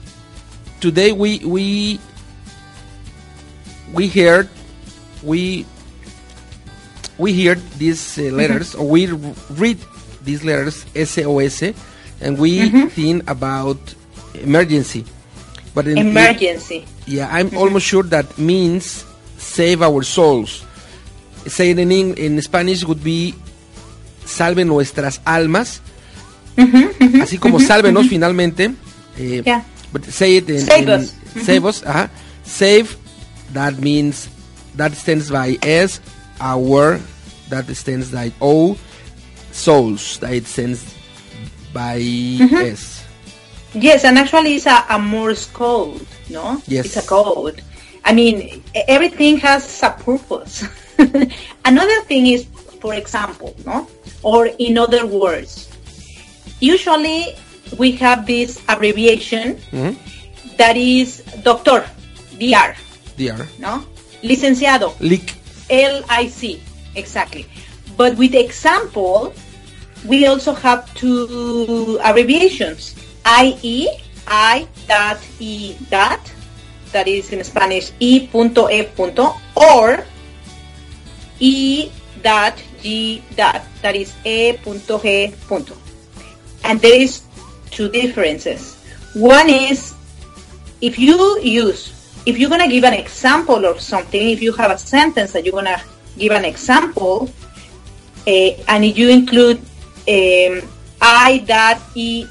today 0.81 1.13
we 1.13 1.39
we 1.41 1.99
we 3.93 4.09
heard 4.09 4.49
we 5.23 5.67
we 7.19 7.45
heard 7.45 7.61
these 7.79 8.19
uh, 8.19 8.23
mm-hmm. 8.23 8.37
letters 8.37 8.75
or 8.75 8.89
we 8.89 9.07
read 9.51 9.79
these 10.23 10.45
letters 10.45 10.85
SOS, 10.95 11.63
and 12.21 12.39
we 12.39 12.69
mm-hmm. 12.71 12.87
think 12.89 13.29
about 13.31 13.79
emergency. 14.35 15.05
But 15.75 15.87
in, 15.87 15.99
Emergency. 15.99 16.87
yeah, 17.07 17.29
I'm 17.31 17.49
mm-hmm. 17.51 17.59
almost 17.59 17.87
sure 17.87 18.03
that 18.05 18.39
means 18.39 19.05
save 19.37 19.83
our 19.83 20.03
souls. 20.03 20.65
Say 21.47 21.71
it 21.71 21.79
in 21.79 21.93
in 21.93 22.41
Spanish 22.43 22.85
would 22.85 23.03
be 23.03 23.35
salve 24.25 24.65
nuestras 24.65 25.21
almas. 25.25 25.81
Así 27.23 27.39
como 27.39 27.61
sálvenos 27.61 28.09
finalmente. 28.09 28.75
eh, 29.17 29.43
Yeah. 29.45 29.63
But 29.93 30.05
say 30.05 30.37
it 30.37 30.51
in, 30.51 30.61
Save 30.61 30.83
in- 30.83 31.01
us. 31.01 31.15
Save 31.45 31.65
us. 31.65 31.83
ajá. 31.83 32.11
Save. 32.45 32.97
That 33.55 33.79
means 33.79 34.29
that 34.79 34.95
stands 34.95 35.31
by 35.31 35.59
S. 35.63 36.01
Our. 36.41 37.01
That 37.51 37.67
stands 37.77 38.11
by 38.13 38.33
O. 38.41 38.79
Souls. 39.53 40.19
That 40.21 40.33
it 40.33 40.47
stands 40.47 40.83
by 41.73 41.99
S. 42.01 43.05
Yes, 43.75 44.05
and 44.05 44.19
actually 44.19 44.55
it's 44.57 44.67
a, 44.67 44.85
a 44.89 44.99
Morse 44.99 45.47
code, 45.47 46.07
no? 46.31 46.61
Yes. 46.67 46.87
It's 46.87 46.97
a 46.97 47.07
code. 47.07 47.63
I 48.05 48.13
mean, 48.15 48.63
everything 48.89 49.37
has 49.39 49.83
a 49.83 49.91
purpose. 49.91 50.65
Another 51.65 52.01
thing 52.09 52.27
is, 52.29 52.47
for 52.81 52.95
example, 52.95 53.55
no? 53.67 53.87
Or 54.23 54.47
in 54.47 54.79
other 54.79 55.05
words, 55.07 55.69
usually 56.61 57.37
we 57.79 57.93
have 58.01 58.27
this 58.27 58.59
abbreviation 58.69 59.57
Mhm. 59.71 59.97
that 60.57 60.77
is 60.77 61.21
doctor, 61.45 61.85
DR, 62.41 62.75
DR. 63.19 63.47
no? 63.59 63.85
Licenciado, 64.23 64.95
Lick. 65.01 65.35
LIC, 65.71 66.61
exactly. 66.95 67.47
But 67.97 68.17
with 68.17 68.35
example, 68.35 69.35
we 70.07 70.27
also 70.27 70.55
have 70.55 70.93
two 70.95 71.99
abbreviations, 72.03 72.95
IE, 73.27 73.89
I 74.27 74.67
dot 74.87 75.19
E 75.41 75.77
dot, 75.91 76.21
that 76.93 77.09
is 77.09 77.33
in 77.33 77.43
Spanish 77.45 77.93
E 78.01 78.27
punto 78.27 78.69
E 78.69 78.85
punto, 78.85 79.35
or 79.57 80.05
E 81.41 81.91
dot 82.23 82.63
G 82.83 83.23
dot, 83.37 83.63
that 83.83 83.97
is 83.97 84.15
E 84.25 84.55
punto 84.63 84.99
G 84.99 85.35
punto. 85.49 85.77
And 86.65 86.81
there 86.81 87.01
is 87.01 87.23
two 87.71 87.89
differences. 87.89 88.77
One 89.15 89.49
is 89.49 89.95
if 90.81 90.99
you 90.99 91.41
use, 91.41 91.93
if 92.29 92.37
you're 92.37 92.51
gonna 92.51 92.69
give 92.69 92.85
an 92.85 92.93
example 92.93 93.65
of 93.65 93.81
something, 93.81 94.29
if 94.29 94.43
you 94.43 94.53
have 94.53 94.71
a 94.71 94.77
sentence 94.77 95.33
that 95.33 95.47
you're 95.47 95.59
gonna 95.61 95.81
give 96.19 96.31
an 96.31 96.45
example, 96.45 97.33
uh, 98.27 98.51
and 98.69 98.85
if 98.85 98.99
you 98.99 99.09
include 99.09 99.57
um, 99.57 100.61
I 101.01 101.43
dot 101.47 101.81
E 101.95 102.27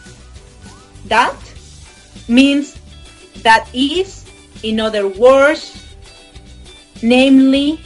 dot 1.08 1.36
means 2.28 2.78
that 3.42 3.68
is, 3.74 4.24
in 4.62 4.80
other 4.80 5.08
words, 5.08 5.84
namely, 7.02 7.82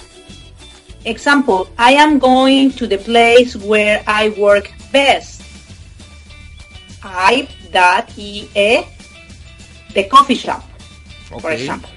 example, 1.06 1.70
I 1.78 1.94
am 1.94 2.20
going 2.20 2.72
to 2.74 2.88
the 2.88 2.98
place 2.98 3.56
where 3.56 4.04
I 4.06 4.36
work 4.36 4.70
best. 4.92 5.44
I 7.02 7.48
dot 7.72 8.12
E 8.18 8.50
E 8.54 8.84
the 9.94 10.04
coffee 10.12 10.36
shop, 10.36 10.68
for 11.40 11.52
example. 11.52 11.90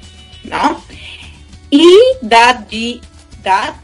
No? 0.44 0.80
E 1.70 2.14
dot 2.26 2.68
G 2.68 3.00
dot 3.42 3.74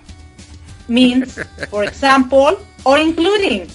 means, 0.88 1.38
for 1.70 1.84
example, 1.84 2.58
or 2.84 2.98
including. 2.98 3.70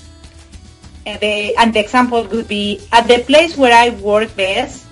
And 1.06 1.20
the, 1.20 1.56
and 1.58 1.74
the 1.74 1.80
example 1.80 2.24
would 2.24 2.48
be 2.48 2.82
at 2.92 3.08
the 3.08 3.20
place 3.20 3.58
where 3.58 3.74
I 3.74 3.90
work 4.02 4.36
best. 4.36 4.86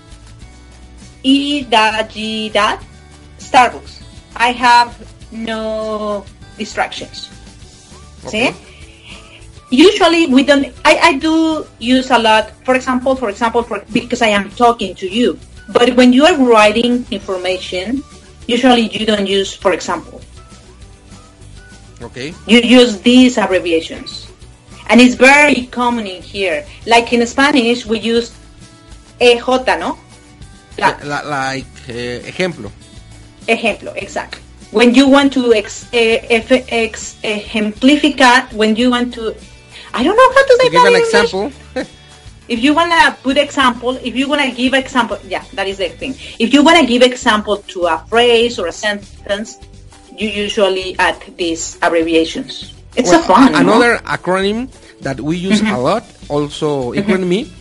E 1.23 1.63
dot 1.63 2.09
G 2.09 2.49
dot 2.49 2.83
Starbucks. 3.39 4.03
I 4.35 4.51
have 4.51 4.97
no 5.31 6.25
distractions. 6.57 7.29
Okay. 8.25 8.51
See? 8.51 8.73
Usually 9.69 10.27
we 10.27 10.43
don't. 10.43 10.69
I, 10.85 10.97
I 11.01 11.13
do 11.17 11.65
use 11.79 12.11
a 12.11 12.19
lot. 12.19 12.51
For 12.63 12.75
example, 12.75 13.15
for 13.15 13.29
example, 13.29 13.63
for 13.63 13.83
because 13.91 14.21
I 14.21 14.27
am 14.27 14.51
talking 14.51 14.93
to 14.95 15.09
you. 15.09 15.39
But 15.69 15.95
when 15.95 16.11
you 16.13 16.25
are 16.25 16.35
writing 16.37 17.05
information, 17.11 18.03
usually 18.47 18.89
you 18.89 19.05
don't 19.05 19.27
use, 19.27 19.53
for 19.53 19.71
example, 19.73 20.21
Okay. 22.01 22.33
you 22.47 22.59
use 22.59 22.99
these 23.01 23.37
abbreviations, 23.37 24.27
and 24.87 24.99
it's 24.99 25.15
very 25.15 25.65
common 25.71 26.05
in 26.05 26.21
here. 26.21 26.65
Like 26.85 27.13
in 27.13 27.25
Spanish, 27.25 27.85
we 27.85 27.99
use 27.99 28.31
EJ, 29.21 29.79
no? 29.79 29.97
La- 30.77 30.97
La- 31.03 31.21
like 31.29 31.65
eh, 31.87 32.19
ejemplo. 32.27 32.71
Ejemplo, 33.47 33.93
exactly. 33.95 34.41
When 34.71 34.93
you 34.95 35.07
want 35.07 35.31
to 35.33 35.53
ex, 35.53 35.85
eh, 35.93 36.19
ex, 36.29 37.15
ejemplificar, 37.23 38.51
when 38.53 38.75
you 38.75 38.89
want 38.89 39.13
to, 39.13 39.35
I 39.93 40.03
don't 40.03 40.17
know 40.17 40.29
how 40.33 40.43
to 40.45 40.57
say 40.59 40.69
give 40.69 40.81
that 40.81 40.87
an 40.87 40.95
in 40.95 41.01
English. 41.05 41.13
example, 41.13 41.51
If 42.53 42.61
you 42.61 42.75
wanna 42.75 43.17
put 43.23 43.37
example, 43.37 43.97
if 43.97 44.15
you 44.15 44.29
wanna 44.29 44.51
give 44.53 44.75
example, 44.75 45.17
yeah, 45.25 45.43
that 45.53 45.67
is 45.67 45.77
the 45.81 45.89
thing. 45.89 46.13
If 46.37 46.53
you 46.53 46.61
wanna 46.61 46.85
give 46.85 47.01
example 47.01 47.57
to 47.73 47.89
a 47.89 47.97
phrase 48.05 48.59
or 48.59 48.67
a 48.67 48.71
sentence, 48.71 49.57
you 50.15 50.29
usually 50.29 50.95
add 50.99 51.17
these 51.35 51.79
abbreviations. 51.81 52.73
It's 52.95 53.09
well, 53.09 53.21
a 53.21 53.23
fun. 53.23 53.51
no? 53.53 53.57
another 53.57 53.97
acronym 54.05 54.69
that 55.01 55.19
we 55.19 55.35
use 55.37 55.61
mm-hmm. 55.61 55.73
a 55.73 55.79
lot, 55.81 56.05
also 56.29 56.93
mm-hmm. 56.93 56.99
including 56.99 57.29
me, 57.29 57.51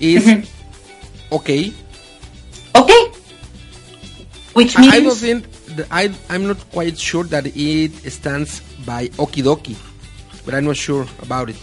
is 0.00 0.26
mm-hmm. 0.26 1.34
okay. 1.38 1.72
Okay. 2.74 3.02
Which 4.58 4.76
means 4.76 4.94
I 4.94 4.98
don't 4.98 5.14
think 5.14 5.46
I 5.94 6.10
I'm 6.28 6.50
not 6.50 6.58
quite 6.74 6.98
sure 6.98 7.22
that 7.30 7.46
it 7.46 7.94
stands 8.10 8.58
by 8.82 9.14
okidoki. 9.14 9.78
but 10.44 10.54
I'm 10.54 10.64
not 10.64 10.76
sure 10.76 11.06
about 11.22 11.50
it. 11.50 11.56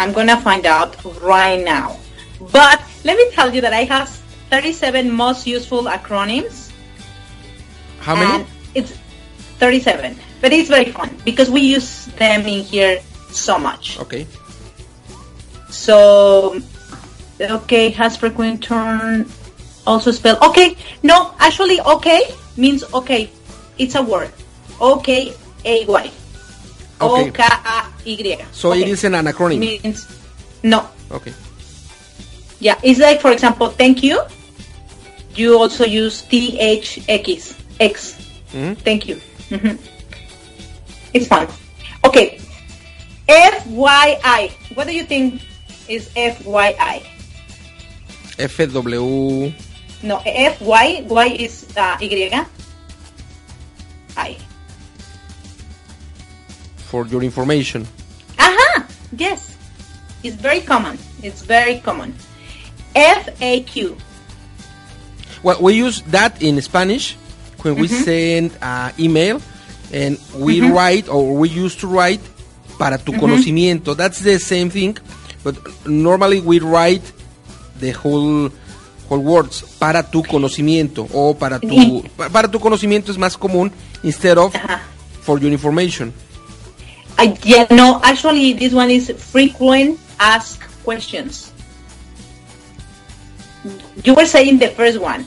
I'm 0.00 0.12
gonna 0.12 0.40
find 0.40 0.64
out 0.64 0.96
right 1.20 1.62
now. 1.62 2.00
But 2.40 2.80
let 3.04 3.18
me 3.18 3.30
tell 3.32 3.54
you 3.54 3.60
that 3.60 3.74
I 3.74 3.84
have 3.84 4.08
37 4.48 5.12
most 5.12 5.46
useful 5.46 5.84
acronyms. 5.84 6.72
How 8.00 8.16
many? 8.16 8.46
It's 8.74 8.96
37, 9.60 10.16
but 10.40 10.54
it's 10.54 10.70
very 10.70 10.90
fun 10.90 11.14
because 11.26 11.50
we 11.50 11.60
use 11.60 12.06
them 12.16 12.46
in 12.48 12.64
here 12.64 13.02
so 13.28 13.58
much. 13.58 14.00
Okay. 14.00 14.26
So, 15.68 16.58
okay, 17.38 17.90
has 17.90 18.16
frequent 18.16 18.62
turn 18.62 19.28
also 19.86 20.12
spell 20.12 20.38
okay. 20.48 20.76
No, 21.02 21.34
actually, 21.38 21.80
okay 21.80 22.22
means 22.56 22.84
okay. 22.94 23.30
It's 23.76 23.94
a 23.96 24.02
word. 24.02 24.32
Okay, 24.80 25.34
a 25.64 25.84
y. 25.84 26.10
O 27.00 27.20
Okay. 27.20 27.30
K 27.32 27.42
A 27.44 27.89
Y. 28.04 28.44
So 28.52 28.72
it 28.72 28.82
Okay. 28.82 28.90
is 28.90 29.04
an 29.04 29.12
acronym. 29.14 29.58
means 29.58 30.06
no. 30.62 30.88
Okay. 31.10 31.32
Yeah, 32.60 32.76
it's 32.82 33.00
like 33.00 33.20
for 33.20 33.30
example, 33.32 33.68
thank 33.70 34.02
you. 34.02 34.20
You 35.34 35.56
also 35.58 35.84
use 35.84 36.22
T 36.22 36.58
H 36.60 37.00
X 37.08 37.54
X. 37.80 38.14
Mhm. 38.52 38.76
Thank 38.84 39.08
you. 39.08 39.20
Mhm. 39.50 39.78
It's 41.14 41.26
fun. 41.26 41.46
Okay. 42.04 42.38
F 43.28 43.66
Y 43.66 44.18
I. 44.24 44.50
What 44.74 44.86
do 44.86 44.92
you 44.94 45.04
think 45.04 45.40
is 45.88 46.10
F 46.16 46.44
Y 46.44 46.74
I? 46.78 47.02
FW. 48.38 49.52
No, 50.02 50.20
F 50.24 50.60
Y 50.60 51.04
Y 51.08 51.26
is 51.38 51.64
uh, 51.76 51.96
Y. 52.00 52.46
I. 54.16 54.36
For 56.90 57.06
your 57.06 57.22
information. 57.22 57.86
Aha! 58.38 58.86
Yes. 59.16 59.56
It's 60.22 60.36
very 60.36 60.60
common. 60.60 60.98
It's 61.22 61.42
very 61.42 61.78
common. 61.80 62.14
F 62.94 63.28
A 63.40 63.62
Q. 63.62 63.96
Well, 65.42 65.62
we 65.62 65.74
use 65.74 66.02
that 66.10 66.42
in 66.42 66.60
Spanish 66.60 67.14
when 67.62 67.76
we 67.76 67.86
Mm-hmm. 67.88 68.04
send 68.04 68.50
uh, 68.60 68.90
email 68.98 69.40
and 69.92 70.18
we 70.36 70.60
write 70.60 71.08
or 71.08 71.36
we 71.36 71.48
used 71.48 71.80
to 71.80 71.86
write 71.86 72.20
para 72.78 72.98
tu 72.98 73.12
Mm-hmm. 73.12 73.20
conocimiento. 73.24 73.96
That's 73.96 74.20
the 74.20 74.38
same 74.38 74.68
thing, 74.68 74.98
but 75.44 75.56
normally 75.86 76.40
we 76.40 76.58
write 76.58 77.06
the 77.78 77.92
whole 77.92 78.50
whole 79.08 79.22
words 79.22 79.62
para 79.78 80.02
tu 80.02 80.22
conocimiento 80.22 81.06
o 81.14 81.34
para 81.34 81.58
tu 81.58 82.02
para 82.32 82.46
tu 82.48 82.58
conocimiento 82.60 83.10
es 83.10 83.18
más 83.18 83.36
común 83.36 83.72
instead 84.02 84.36
of 84.38 84.54
Ajá. 84.54 84.80
for 85.22 85.38
your 85.40 85.50
information. 85.52 86.12
I, 87.20 87.36
yeah, 87.42 87.66
no, 87.70 88.00
actually, 88.02 88.54
this 88.54 88.72
one 88.72 88.88
is 88.88 89.10
frequent 89.10 90.00
ask 90.18 90.58
questions. 90.84 91.52
You 94.02 94.14
were 94.14 94.24
saying 94.24 94.58
the 94.58 94.68
first 94.68 94.98
one, 94.98 95.26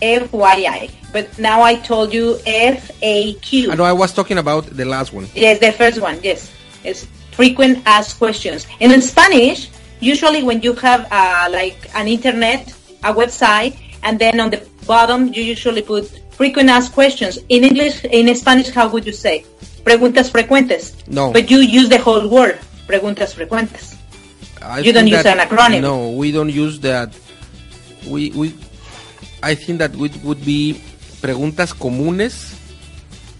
FYI, 0.00 0.90
but 1.12 1.38
now 1.38 1.60
I 1.60 1.74
told 1.74 2.14
you 2.14 2.36
FAQ. 2.46 3.72
I 3.72 3.74
know 3.74 3.84
I 3.84 3.92
was 3.92 4.14
talking 4.14 4.38
about 4.38 4.64
the 4.64 4.86
last 4.86 5.12
one. 5.12 5.28
Yes, 5.34 5.60
the 5.60 5.70
first 5.70 6.00
one, 6.00 6.18
yes. 6.22 6.50
It's 6.82 7.04
frequent 7.32 7.82
asked 7.84 8.16
questions. 8.16 8.66
And 8.80 8.90
in 8.90 9.02
Spanish, 9.02 9.68
usually 10.00 10.42
when 10.42 10.62
you 10.62 10.72
have 10.76 11.06
uh, 11.10 11.48
like 11.50 11.90
an 11.94 12.08
internet, 12.08 12.72
a 13.02 13.12
website, 13.12 13.76
and 14.02 14.18
then 14.18 14.40
on 14.40 14.48
the 14.48 14.66
bottom 14.86 15.28
you 15.28 15.42
usually 15.42 15.82
put 15.82 16.08
frequent 16.30 16.70
asked 16.70 16.94
questions. 16.94 17.36
In 17.50 17.64
English, 17.64 18.02
in 18.04 18.34
Spanish, 18.34 18.70
how 18.70 18.88
would 18.88 19.04
you 19.04 19.12
say? 19.12 19.44
Preguntas 19.84 20.30
frecuentes. 20.30 20.94
No. 21.06 21.32
But 21.32 21.50
you 21.50 21.60
use 21.60 21.88
the 21.88 21.98
whole 21.98 22.26
word, 22.28 22.58
preguntas 22.86 23.34
frecuentes. 23.34 23.96
I 24.62 24.80
You 24.80 24.92
don't 24.92 25.06
use 25.06 25.26
an 25.26 25.38
acronym. 25.38 25.82
No, 25.82 26.10
we 26.10 26.32
don't 26.32 26.48
use 26.48 26.80
that. 26.80 27.12
We 28.08 28.30
we 28.32 28.54
I 29.42 29.54
think 29.54 29.78
that 29.78 29.92
it 29.94 30.24
would 30.24 30.44
be 30.44 30.80
preguntas 31.20 31.76
comunes. 31.76 32.56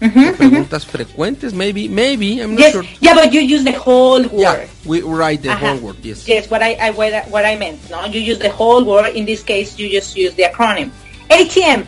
Mm-hmm, 0.01 0.19
o 0.19 0.21
mm-hmm. 0.21 0.35
preguntas 0.35 0.83
frecuentes, 0.85 1.53
maybe, 1.53 1.87
maybe, 1.87 2.41
I'm 2.41 2.51
not 2.51 2.59
Yes, 2.59 2.73
sure. 2.73 2.83
yeah, 2.99 3.15
but 3.15 3.31
you 3.31 3.39
use 3.39 3.63
the 3.63 3.71
whole 3.71 4.21
word. 4.27 4.67
Yeah, 4.67 4.67
we 4.85 5.01
write 5.01 5.41
the 5.41 5.55
Ajá. 5.55 5.71
whole 5.71 5.79
word, 5.79 5.97
yes. 6.03 6.27
Yes, 6.27 6.51
what 6.51 6.61
I, 6.61 6.75
I 6.75 6.91
I- 6.91 7.25
what 7.31 7.45
I 7.45 7.55
meant. 7.55 7.79
No, 7.89 8.03
you 8.05 8.19
use 8.19 8.37
the 8.37 8.51
whole 8.51 8.83
word. 8.83 9.15
In 9.15 9.23
this 9.25 9.41
case, 9.41 9.79
you 9.79 9.89
just 9.89 10.13
use 10.19 10.35
the 10.35 10.43
acronym. 10.51 10.91
ATM. 11.31 11.87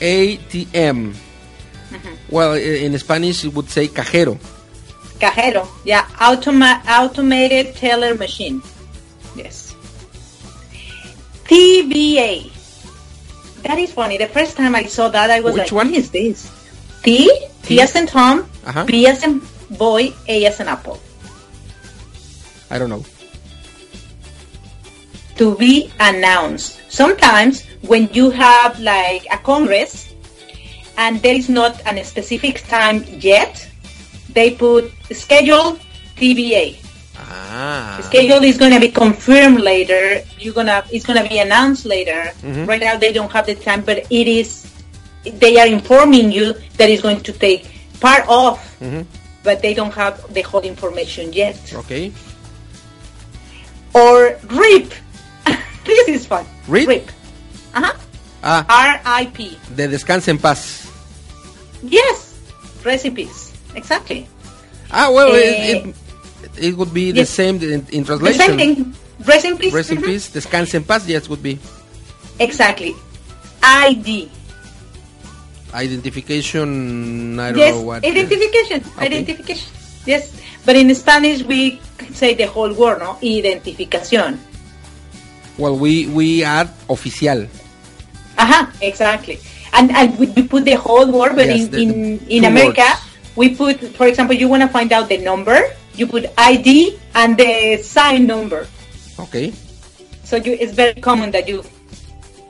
ATM. 0.00 1.25
Well, 2.30 2.54
in 2.54 2.98
Spanish 2.98 3.44
it 3.44 3.54
would 3.54 3.68
say 3.70 3.88
cajero. 3.88 4.38
Cajero. 5.18 5.66
Yeah, 5.84 6.04
automa- 6.18 6.82
automated 6.88 7.76
teller 7.76 8.14
machine. 8.14 8.62
Yes. 9.36 9.74
TBA. 11.44 12.50
That 13.62 13.78
is 13.78 13.92
funny. 13.92 14.18
The 14.18 14.26
first 14.28 14.56
time 14.56 14.74
I 14.74 14.84
saw 14.84 15.08
that, 15.08 15.30
I 15.30 15.40
was 15.40 15.54
Which 15.54 15.70
like, 15.70 15.72
one? 15.72 15.88
"What 15.88 15.96
is 15.96 16.10
this?" 16.10 16.50
T. 17.02 17.30
T 17.62 17.80
as 17.80 17.94
in 17.94 18.06
Tom. 18.06 18.48
Uh-huh. 18.66 18.84
B 18.84 19.06
as 19.06 19.22
in 19.22 19.40
boy. 19.70 20.12
A 20.28 20.44
as 20.46 20.60
in 20.60 20.68
apple. 20.68 21.00
I 22.70 22.78
don't 22.78 22.90
know. 22.90 23.04
to 25.36 25.54
be 25.56 25.92
announced. 26.00 26.80
Sometimes 26.88 27.62
when 27.82 28.08
you 28.12 28.30
have 28.30 28.80
like 28.80 29.26
a 29.30 29.36
congress 29.36 30.05
and 30.96 31.20
there 31.22 31.34
is 31.34 31.48
not 31.48 31.80
a 31.86 32.04
specific 32.04 32.66
time 32.68 33.04
yet, 33.08 33.68
they 34.32 34.50
put 34.54 34.90
schedule 35.12 35.78
TBA. 36.16 36.76
Ah. 37.18 38.00
Schedule 38.02 38.44
is 38.44 38.58
going 38.58 38.72
to 38.72 38.80
be 38.80 38.88
confirmed 38.88 39.60
later. 39.60 40.22
You're 40.38 40.54
gonna 40.54 40.84
it's 40.92 41.06
going 41.06 41.22
to 41.22 41.28
be 41.28 41.38
announced 41.38 41.84
later. 41.86 42.32
Right 42.42 42.80
now 42.80 42.96
they 42.96 43.12
don't 43.12 43.32
have 43.32 43.46
the 43.46 43.54
time, 43.54 43.82
but 43.82 44.06
it 44.10 44.28
is 44.28 44.70
they 45.24 45.58
are 45.58 45.66
informing 45.66 46.30
you 46.30 46.54
that 46.76 46.88
it's 46.90 47.02
going 47.02 47.20
to 47.22 47.32
take 47.32 47.66
part 48.00 48.24
of, 48.28 48.60
but 49.42 49.62
they 49.62 49.74
don't 49.74 49.92
have 49.92 50.32
the 50.32 50.42
whole 50.42 50.60
information 50.60 51.32
yet. 51.32 51.58
Okay. 51.74 52.12
Or 53.94 54.38
RIP. 54.52 54.92
this 55.84 56.08
is 56.08 56.26
fun. 56.26 56.44
RIP? 56.68 56.88
RIP. 56.88 57.10
Uh-huh. 57.74 57.92
Ah, 58.42 58.64
R-I-P. 58.68 59.58
de 59.74 59.88
descanse 59.88 60.28
en 60.30 60.38
paz. 60.38 60.85
Yes. 61.88 62.34
Recipes. 62.84 63.52
Exactly. 63.74 64.26
Ah, 64.90 65.10
well, 65.10 65.34
Eh, 65.34 65.38
it, 65.82 65.86
it, 65.86 65.94
it 66.70 66.76
would 66.76 66.94
be 66.94 67.10
the 67.12 67.18
yes. 67.26 67.30
same 67.30 67.56
in, 67.62 67.86
in 67.90 68.04
The 68.04 68.16
translation. 68.16 68.40
same 68.40 68.58
thing. 68.58 68.94
Recipes. 69.24 69.72
Rest 69.72 69.90
in 69.90 69.98
Mhm. 69.98 70.04
peace, 70.06 70.28
descanse 70.30 70.74
en 70.76 70.84
paz, 70.84 71.08
yes, 71.08 71.28
would 71.28 71.42
be. 71.42 71.58
Exactly. 72.38 72.94
ID. 73.62 74.28
Identification, 75.74 77.38
I 77.40 77.50
don't 77.50 77.58
Yes. 77.58 77.74
know 77.74 77.82
what. 77.82 78.04
Identification. 78.04 78.80
Okay. 78.96 79.06
Identification. 79.06 79.68
Yes. 80.06 80.32
But 80.64 80.76
in 80.76 80.94
Spanish 80.94 81.42
we 81.42 81.80
say 82.14 82.34
the 82.34 82.46
whole 82.46 82.72
word, 82.72 83.00
no? 83.00 83.18
Identificación. 83.22 84.38
Well, 85.58 85.76
we, 85.76 86.06
we 86.06 86.44
add 86.44 86.68
oficial. 86.88 87.48
Aha, 88.38 88.70
exactly. 88.80 89.38
And 89.76 89.92
and 89.92 90.18
we, 90.18 90.26
we 90.32 90.42
put 90.48 90.64
the 90.64 90.74
whole 90.74 91.04
word, 91.12 91.36
but 91.36 91.46
Yes, 91.46 91.68
in 91.68 91.70
the- 91.70 91.82
in, 91.82 91.92
in 92.28 92.44
America 92.44 92.80
words. 92.80 93.36
we 93.36 93.54
put, 93.54 93.78
for 93.94 94.06
example, 94.08 94.34
you 94.34 94.48
want 94.48 94.62
to 94.62 94.68
find 94.68 94.90
out 94.92 95.08
the 95.08 95.18
number, 95.18 95.68
you 95.94 96.06
put 96.06 96.24
ID 96.38 96.96
and 97.14 97.36
the 97.36 97.76
sign 97.84 98.26
number. 98.26 98.66
Okay. 99.20 99.52
So 100.24 100.36
you, 100.36 100.52
it's 100.58 100.72
very 100.72 100.94
common 101.00 101.30
that 101.32 101.46
you 101.46 101.62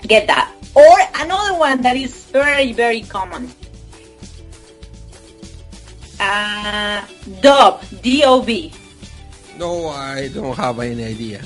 get 0.06 0.26
that. 0.28 0.52
Or 0.74 0.96
another 1.18 1.58
one 1.58 1.82
that 1.82 1.96
is 1.96 2.14
very 2.30 2.72
very 2.72 3.02
common. 3.02 3.50
Uh, 6.18 7.04
DOB, 7.42 7.82
D-O-B, 8.02 8.72
No, 9.58 9.88
I 9.88 10.28
don't 10.28 10.56
have 10.56 10.80
any 10.80 11.04
idea. 11.04 11.42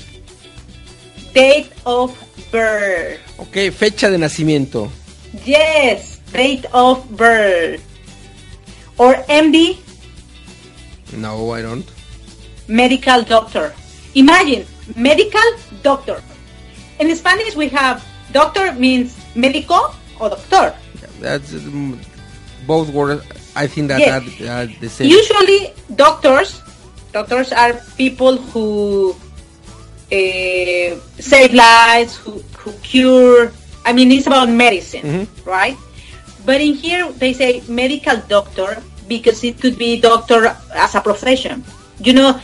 date 1.33 1.71
of 1.85 2.15
birth. 2.51 3.19
Okay, 3.39 3.69
fecha 3.71 4.09
de 4.09 4.17
nacimiento. 4.17 4.89
Yes, 5.45 6.19
date 6.33 6.65
of 6.73 7.07
birth. 7.15 7.81
Or 8.97 9.15
MD, 9.29 9.77
No, 11.17 11.51
I 11.51 11.61
don't. 11.61 11.85
medical 12.67 13.23
doctor. 13.23 13.73
Imagine, 14.15 14.65
medical 14.95 15.49
doctor. 15.81 16.21
In 16.99 17.15
Spanish 17.15 17.55
we 17.55 17.67
have 17.69 18.03
doctor 18.31 18.73
means 18.73 19.15
médico 19.35 19.93
or 20.19 20.29
doctor. 20.29 20.75
That's 21.19 21.53
um, 21.53 21.99
both 22.67 22.89
words. 22.89 23.23
I 23.55 23.67
think 23.67 23.87
that 23.89 23.99
Yes. 23.99 24.11
are, 24.41 24.47
are 24.63 24.65
the 24.79 24.89
same. 24.89 25.09
Usually 25.09 25.73
doctors, 25.95 26.61
doctors 27.11 27.51
are 27.51 27.73
people 27.97 28.37
who 28.37 29.15
uh, 30.11 30.99
save 31.19 31.53
lives, 31.53 32.15
who, 32.17 32.43
who 32.57 32.71
cure. 32.83 33.51
I 33.85 33.93
mean, 33.93 34.11
it's 34.11 34.27
about 34.27 34.49
medicine, 34.49 35.01
Mhm. 35.03 35.45
right? 35.45 35.77
But 36.45 36.61
in 36.61 36.73
here 36.75 37.11
they 37.11 37.33
say 37.33 37.61
medical 37.67 38.17
doctor 38.27 38.81
because 39.07 39.43
it 39.43 39.59
could 39.61 39.77
be 39.77 39.99
doctor 39.99 40.55
as 40.73 40.95
a 40.95 41.01
profession. 41.01 41.63
You 41.99 42.13
know, 42.13 42.39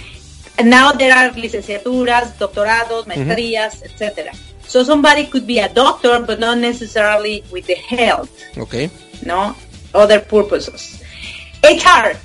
now 0.63 0.91
there 0.91 1.13
are 1.13 1.29
licenciaturas, 1.33 2.37
doctorados, 2.37 3.05
maestrías, 3.05 3.81
etc. 3.83 4.31
So 4.67 4.83
somebody 4.83 5.25
could 5.25 5.47
be 5.47 5.59
a 5.59 5.69
doctor, 5.69 6.19
but 6.19 6.39
not 6.39 6.57
necessarily 6.57 7.43
with 7.51 7.65
the 7.67 7.75
health, 7.75 8.29
Ok. 8.57 8.89
no, 9.25 9.55
other 9.93 10.19
purposes. 10.19 11.01
HR, 11.63 12.17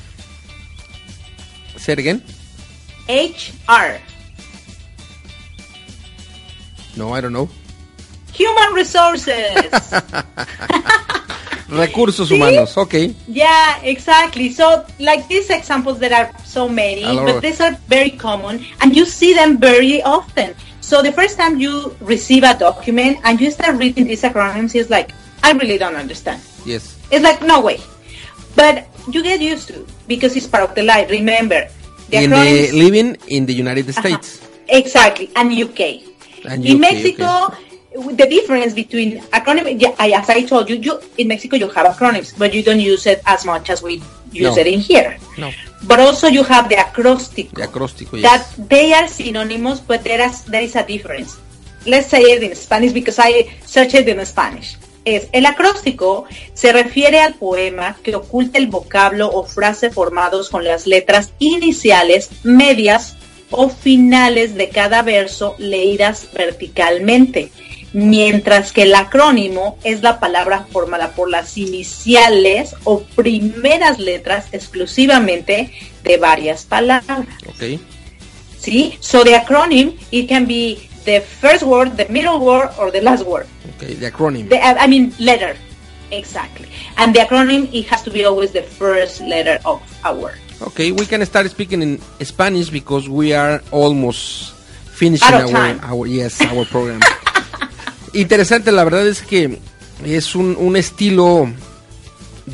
Say 1.76 1.92
it 1.94 1.98
again. 1.98 2.22
HR, 3.08 3.98
No, 6.96 7.12
I 7.14 7.20
don't 7.22 7.32
know. 7.32 7.48
Human 8.32 8.72
resources. 8.72 9.70
Recursos 11.68 12.28
humanos. 12.28 12.76
Ok. 12.76 13.14
Yeah, 13.28 13.80
exactly. 13.82 14.50
So, 14.50 14.84
like 15.00 15.26
these 15.28 15.48
examples, 15.48 15.98
there 15.98 16.12
are 16.12 16.30
so 16.44 16.68
many, 16.68 17.02
but 17.02 17.40
these 17.40 17.60
are 17.60 17.72
very 17.88 18.10
common, 18.10 18.64
and 18.80 18.94
you 18.94 19.06
see 19.06 19.32
them 19.32 19.56
very 19.56 20.02
often. 20.02 20.54
So, 20.80 21.00
the 21.00 21.12
first 21.12 21.38
time 21.38 21.58
you 21.58 21.96
receive 22.00 22.44
a 22.44 22.52
document 22.58 23.18
and 23.24 23.40
you 23.40 23.50
start 23.50 23.76
reading 23.76 24.04
these 24.04 24.22
acronyms, 24.22 24.74
it's 24.74 24.90
like, 24.90 25.12
I 25.42 25.52
really 25.52 25.78
don't 25.78 25.96
understand. 25.96 26.42
Yes. 26.66 26.98
It's 27.10 27.24
like, 27.24 27.40
no 27.40 27.62
way. 27.62 27.80
But 28.54 28.86
you 29.10 29.22
get 29.22 29.40
used 29.40 29.68
to 29.68 29.86
because 30.06 30.36
it's 30.36 30.46
part 30.46 30.68
of 30.68 30.74
the 30.74 30.82
life. 30.82 31.10
Remember, 31.10 31.66
the 32.10 32.24
In 32.24 32.30
the 32.30 32.70
living 32.72 33.16
in 33.28 33.46
the 33.46 33.54
United 33.54 33.90
States. 33.94 34.46
Exactly, 34.68 35.30
and 35.36 35.50
UK. 35.50 36.04
And 36.44 36.64
in 36.66 36.76
UK, 36.76 36.80
Mexico, 36.80 37.56
the 37.94 38.26
difference 38.26 38.74
between 38.74 39.20
acronym, 39.32 39.80
yeah, 39.80 39.94
as 39.98 40.28
I 40.28 40.42
told 40.42 40.68
you, 40.70 40.76
you 40.76 41.00
in 41.18 41.28
Mexico 41.28 41.56
you 41.56 41.68
have 41.68 41.86
acronyms, 41.86 42.36
but 42.38 42.52
you 42.54 42.62
don't 42.62 42.80
use 42.80 43.06
it 43.06 43.20
as 43.26 43.44
much 43.44 43.70
as 43.70 43.82
we 43.82 44.02
use 44.32 44.56
No. 44.56 44.60
it 44.60 44.66
in 44.66 44.80
here. 44.80 45.16
No. 45.38 45.50
But 45.84 46.00
also 46.00 46.28
you 46.28 46.44
have 46.44 46.68
the 46.68 46.76
acróstico. 46.76 47.54
The 47.56 47.68
acróstico, 47.68 48.16
yes. 48.18 48.22
That 48.56 48.68
they 48.68 48.92
are 48.92 49.08
synonymous, 49.08 49.80
but 49.80 50.04
there 50.04 50.20
is 50.20 50.44
there 50.44 50.62
is 50.62 50.76
a 50.76 50.84
difference. 50.86 51.38
Let's 51.86 52.08
say 52.08 52.22
it 52.22 52.42
in 52.42 52.54
Spanish 52.54 52.92
because 52.92 53.18
I 53.18 53.50
searched 53.66 53.94
it 53.94 54.08
in 54.08 54.24
Spanish. 54.24 54.76
Es 55.04 55.28
el 55.32 55.46
acróstico 55.46 56.26
se 56.54 56.72
refiere 56.72 57.18
al 57.18 57.34
poema 57.34 57.96
que 58.04 58.14
oculta 58.14 58.58
el 58.58 58.68
vocablo 58.68 59.28
o 59.32 59.44
frase 59.44 59.90
formados 59.90 60.48
con 60.48 60.62
las 60.62 60.86
letras 60.86 61.32
iniciales, 61.40 62.30
medias 62.44 63.16
o 63.50 63.68
finales 63.68 64.54
de 64.54 64.68
cada 64.68 65.02
verso 65.02 65.56
leídas 65.58 66.28
verticalmente, 66.32 67.50
mientras 67.92 68.72
que 68.72 68.82
el 68.82 68.94
acrónimo 68.94 69.78
es 69.84 70.02
la 70.02 70.18
palabra 70.18 70.66
formada 70.70 71.12
por 71.12 71.30
las 71.30 71.56
iniciales 71.56 72.74
o 72.84 73.02
primeras 73.02 73.98
letras 73.98 74.46
exclusivamente 74.52 75.72
de 76.02 76.16
varias 76.16 76.64
palabras. 76.64 77.26
Ok. 77.48 77.80
See, 78.58 78.96
so 79.00 79.24
the 79.24 79.34
acronym 79.34 79.98
it 80.10 80.28
can 80.28 80.46
be 80.46 80.88
the 81.04 81.20
first 81.20 81.62
word, 81.62 81.96
the 81.96 82.06
middle 82.08 82.38
word, 82.38 82.70
or 82.78 82.90
the 82.90 83.00
last 83.00 83.24
word. 83.26 83.46
Ok. 83.74 83.98
The 83.98 84.10
acronym. 84.10 84.48
The, 84.48 84.62
I 84.62 84.86
mean 84.86 85.12
letter, 85.18 85.56
exactly. 86.10 86.68
And 86.96 87.14
the 87.14 87.20
acronym 87.20 87.68
it 87.72 87.86
has 87.88 88.02
to 88.02 88.10
be 88.10 88.24
always 88.24 88.52
the 88.52 88.62
first 88.62 89.20
letter 89.20 89.58
of 89.64 89.82
a 90.04 90.14
word. 90.14 90.38
Okay, 90.62 90.92
we 90.92 91.06
can 91.06 91.26
start 91.26 91.50
speaking 91.50 91.82
in 91.82 91.98
Spanish 92.22 92.70
because 92.70 93.08
we 93.08 93.34
are 93.34 93.60
almost 93.72 94.54
finishing 94.94 95.34
our 95.34 96.06
yes 96.06 96.40
our 96.40 96.64
program. 96.70 97.00
Interesante, 98.14 98.72
la 98.72 98.84
verdad 98.84 99.06
es 99.06 99.22
que 99.22 99.58
es 100.04 100.34
un, 100.34 100.56
un 100.58 100.76
estilo 100.76 101.50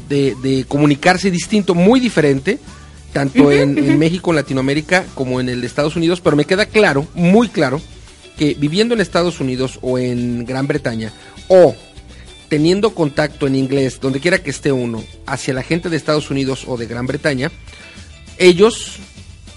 de, 0.09 0.37
de 0.42 0.64
comunicarse 0.66 1.31
distinto, 1.31 1.75
muy 1.75 1.99
diferente, 2.01 2.59
tanto 3.12 3.51
en, 3.51 3.79
en 3.79 3.99
México, 3.99 4.31
en 4.31 4.37
Latinoamérica, 4.37 5.05
como 5.14 5.40
en 5.40 5.49
el 5.49 5.61
de 5.61 5.66
Estados 5.66 5.97
Unidos, 5.97 6.21
pero 6.21 6.37
me 6.37 6.44
queda 6.44 6.66
claro, 6.66 7.07
muy 7.14 7.49
claro, 7.49 7.81
que 8.37 8.55
viviendo 8.55 8.94
en 8.94 9.01
Estados 9.01 9.40
Unidos 9.40 9.79
o 9.83 9.99
en 9.99 10.44
Gran 10.44 10.66
Bretaña, 10.66 11.12
o 11.49 11.75
teniendo 12.49 12.94
contacto 12.94 13.47
en 13.47 13.57
inglés, 13.57 13.99
donde 14.01 14.21
quiera 14.21 14.42
que 14.42 14.51
esté 14.51 14.73
uno, 14.73 15.03
hacia 15.27 15.55
la 15.55 15.62
gente 15.62 15.90
de 15.90 15.97
Estados 15.97 16.31
Unidos 16.31 16.64
o 16.66 16.77
de 16.77 16.87
Gran 16.87 17.07
Bretaña, 17.07 17.51
ellos 18.38 18.99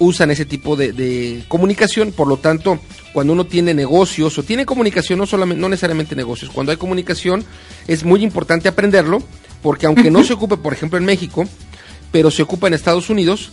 usan 0.02 0.32
ese 0.32 0.46
tipo 0.46 0.76
de, 0.76 0.94
de 0.94 1.44
comunicación, 1.48 2.12
por 2.12 2.28
lo 2.28 2.38
tanto, 2.38 2.80
cuando 3.14 3.34
uno 3.34 3.46
tiene 3.46 3.76
negocios 3.76 4.36
o 4.40 4.44
tiene 4.44 4.66
comunicación, 4.66 5.20
no 5.20 5.28
solamente, 5.28 5.62
no 5.62 5.70
necesariamente 5.70 6.16
negocios, 6.16 6.50
cuando 6.52 6.72
hay 6.72 6.78
comunicación 6.78 7.46
es 7.88 8.04
muy 8.04 8.24
importante 8.24 8.68
aprenderlo, 8.68 9.22
porque 9.62 9.86
aunque 9.86 10.10
no 10.10 10.24
se 10.24 10.34
ocupe, 10.34 10.58
por 10.58 10.74
ejemplo, 10.74 10.98
en 10.98 11.06
México, 11.06 11.46
pero 12.12 12.32
se 12.32 12.42
ocupa 12.42 12.68
en 12.68 12.74
Estados 12.74 13.12
Unidos, 13.12 13.52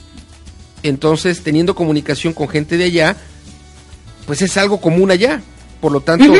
entonces 0.83 1.43
teniendo 1.43 1.75
comunicación 1.75 2.33
con 2.33 2.49
gente 2.49 2.79
de 2.79 2.85
allá, 2.85 3.17
pues 4.27 4.41
es 4.41 4.57
algo 4.57 4.81
común 4.81 5.11
allá, 5.11 5.43
por 5.83 5.93
lo 5.93 6.01
tanto, 6.01 6.33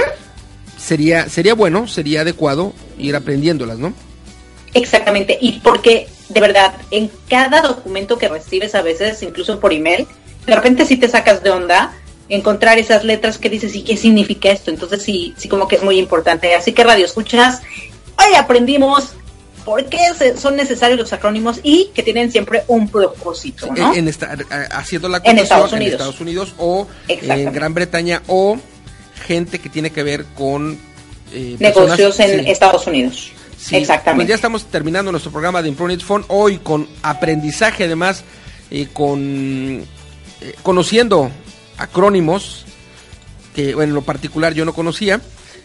sería, 0.79 1.29
sería 1.29 1.53
bueno, 1.53 1.87
sería 1.87 2.23
adecuado 2.23 2.73
ir 2.99 3.15
aprendiéndolas, 3.15 3.79
¿no? 3.79 3.93
Exactamente, 4.73 5.37
y 5.39 5.61
porque 5.61 6.09
de 6.29 6.41
verdad, 6.41 6.75
en 6.91 7.11
cada 7.29 7.61
documento 7.63 8.19
que 8.19 8.29
recibes 8.29 8.75
a 8.75 8.83
veces, 8.83 9.23
incluso 9.23 9.61
por 9.61 9.73
email, 9.73 10.07
de 10.47 10.55
repente 10.55 10.85
sí 10.87 10.97
te 10.97 11.09
sacas 11.09 11.43
de 11.43 11.51
onda 11.51 11.93
encontrar 12.29 12.79
esas 12.79 13.05
letras 13.05 13.39
que 13.39 13.49
dices, 13.49 13.75
¿y 13.75 13.83
qué 13.83 13.97
significa 13.97 14.51
esto? 14.51 14.71
Entonces 14.71 15.03
sí, 15.03 15.35
sí 15.39 15.49
como 15.49 15.67
que 15.69 15.77
es 15.77 15.83
muy 15.83 15.99
importante. 15.99 16.55
Así 16.55 16.73
que 16.73 16.85
radio 16.85 17.05
escuchas, 17.07 17.63
hoy 18.19 18.35
aprendimos 18.37 19.11
por 19.65 19.85
qué 19.87 19.99
son 20.39 20.57
necesarios 20.57 20.99
los 20.99 21.13
acrónimos 21.13 21.61
y 21.63 21.91
que 21.95 22.03
tienen 22.03 22.31
siempre 22.33 22.65
un 22.69 22.89
propósito, 22.89 23.67
¿no? 23.75 23.93
en, 23.93 24.01
en 24.01 24.09
esta- 24.09 24.37
haciendo 24.71 25.09
la 25.09 25.21
En 25.25 25.39
Estados 25.39 25.73
en 25.73 25.77
Unidos. 25.79 25.93
Estados 25.95 26.21
Unidos 26.21 26.55
o 26.59 26.87
en. 27.09 27.53
Gran 27.53 27.75
Bretaña 27.75 28.23
o 28.27 28.59
gente 29.27 29.59
que 29.59 29.69
tiene 29.69 29.91
que 29.91 30.03
ver 30.03 30.25
con 30.37 30.79
eh, 31.33 31.57
Negocios 31.59 32.17
personas- 32.17 32.31
en 32.39 32.45
sí, 32.45 32.51
Estados 32.51 32.87
Unidos. 32.87 33.33
Sí. 33.59 33.77
Exactamente. 33.77 34.25
Pues 34.25 34.29
ya 34.29 34.35
estamos 34.35 34.65
terminando 34.67 35.11
nuestro 35.11 35.31
programa 35.33 35.63
de 35.63 35.69
Imprunit 35.69 36.03
Phone 36.03 36.25
hoy 36.29 36.59
con 36.59 36.89
aprendizaje 37.03 37.85
además 37.85 38.25
eh, 38.71 38.89
con 38.93 39.83
eh, 40.41 40.55
conociendo 40.63 41.31
acrónimos 41.79 42.67
que 43.55 43.75
bueno, 43.75 43.91
en 43.91 43.95
lo 43.95 44.03
particular 44.03 44.55
yo 44.55 44.65
no 44.65 44.73
conocía. 44.73 45.21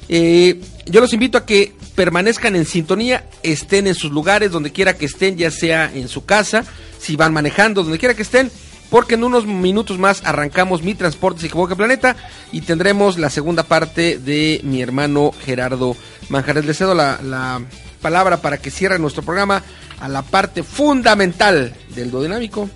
Eh, 0.09 0.59
yo 0.85 0.99
los 0.99 1.13
invito 1.13 1.37
a 1.37 1.45
que 1.45 1.73
permanezcan 1.95 2.55
en 2.55 2.65
sintonía, 2.65 3.25
estén 3.43 3.87
en 3.87 3.95
sus 3.95 4.11
lugares, 4.11 4.51
donde 4.51 4.71
quiera 4.71 4.95
que 4.97 5.05
estén, 5.05 5.37
ya 5.37 5.51
sea 5.51 5.91
en 5.93 6.07
su 6.07 6.25
casa, 6.25 6.65
si 6.99 7.15
van 7.15 7.33
manejando, 7.33 7.83
donde 7.83 7.99
quiera 7.99 8.15
que 8.15 8.23
estén, 8.23 8.51
porque 8.89 9.13
en 9.13 9.23
unos 9.23 9.45
minutos 9.45 9.99
más 9.99 10.25
arrancamos 10.25 10.83
Mi 10.83 10.95
Transporte 10.95 11.41
se 11.41 11.47
equivoca 11.47 11.75
planeta 11.75 12.15
y 12.51 12.61
tendremos 12.61 13.17
la 13.17 13.29
segunda 13.29 13.63
parte 13.63 14.17
de 14.17 14.59
mi 14.63 14.81
hermano 14.81 15.31
Gerardo 15.45 15.95
Manjares. 16.29 16.65
Les 16.65 16.77
cedo 16.77 16.95
la, 16.95 17.19
la 17.21 17.61
palabra 18.03 18.37
para 18.37 18.59
que 18.59 18.69
cierre 18.69 18.99
nuestro 18.99 19.23
programa 19.23 19.63
a 19.99 20.07
la 20.07 20.21
parte 20.21 20.61
fundamental 20.61 21.73
del 21.95 22.11
dinámico. 22.11 22.69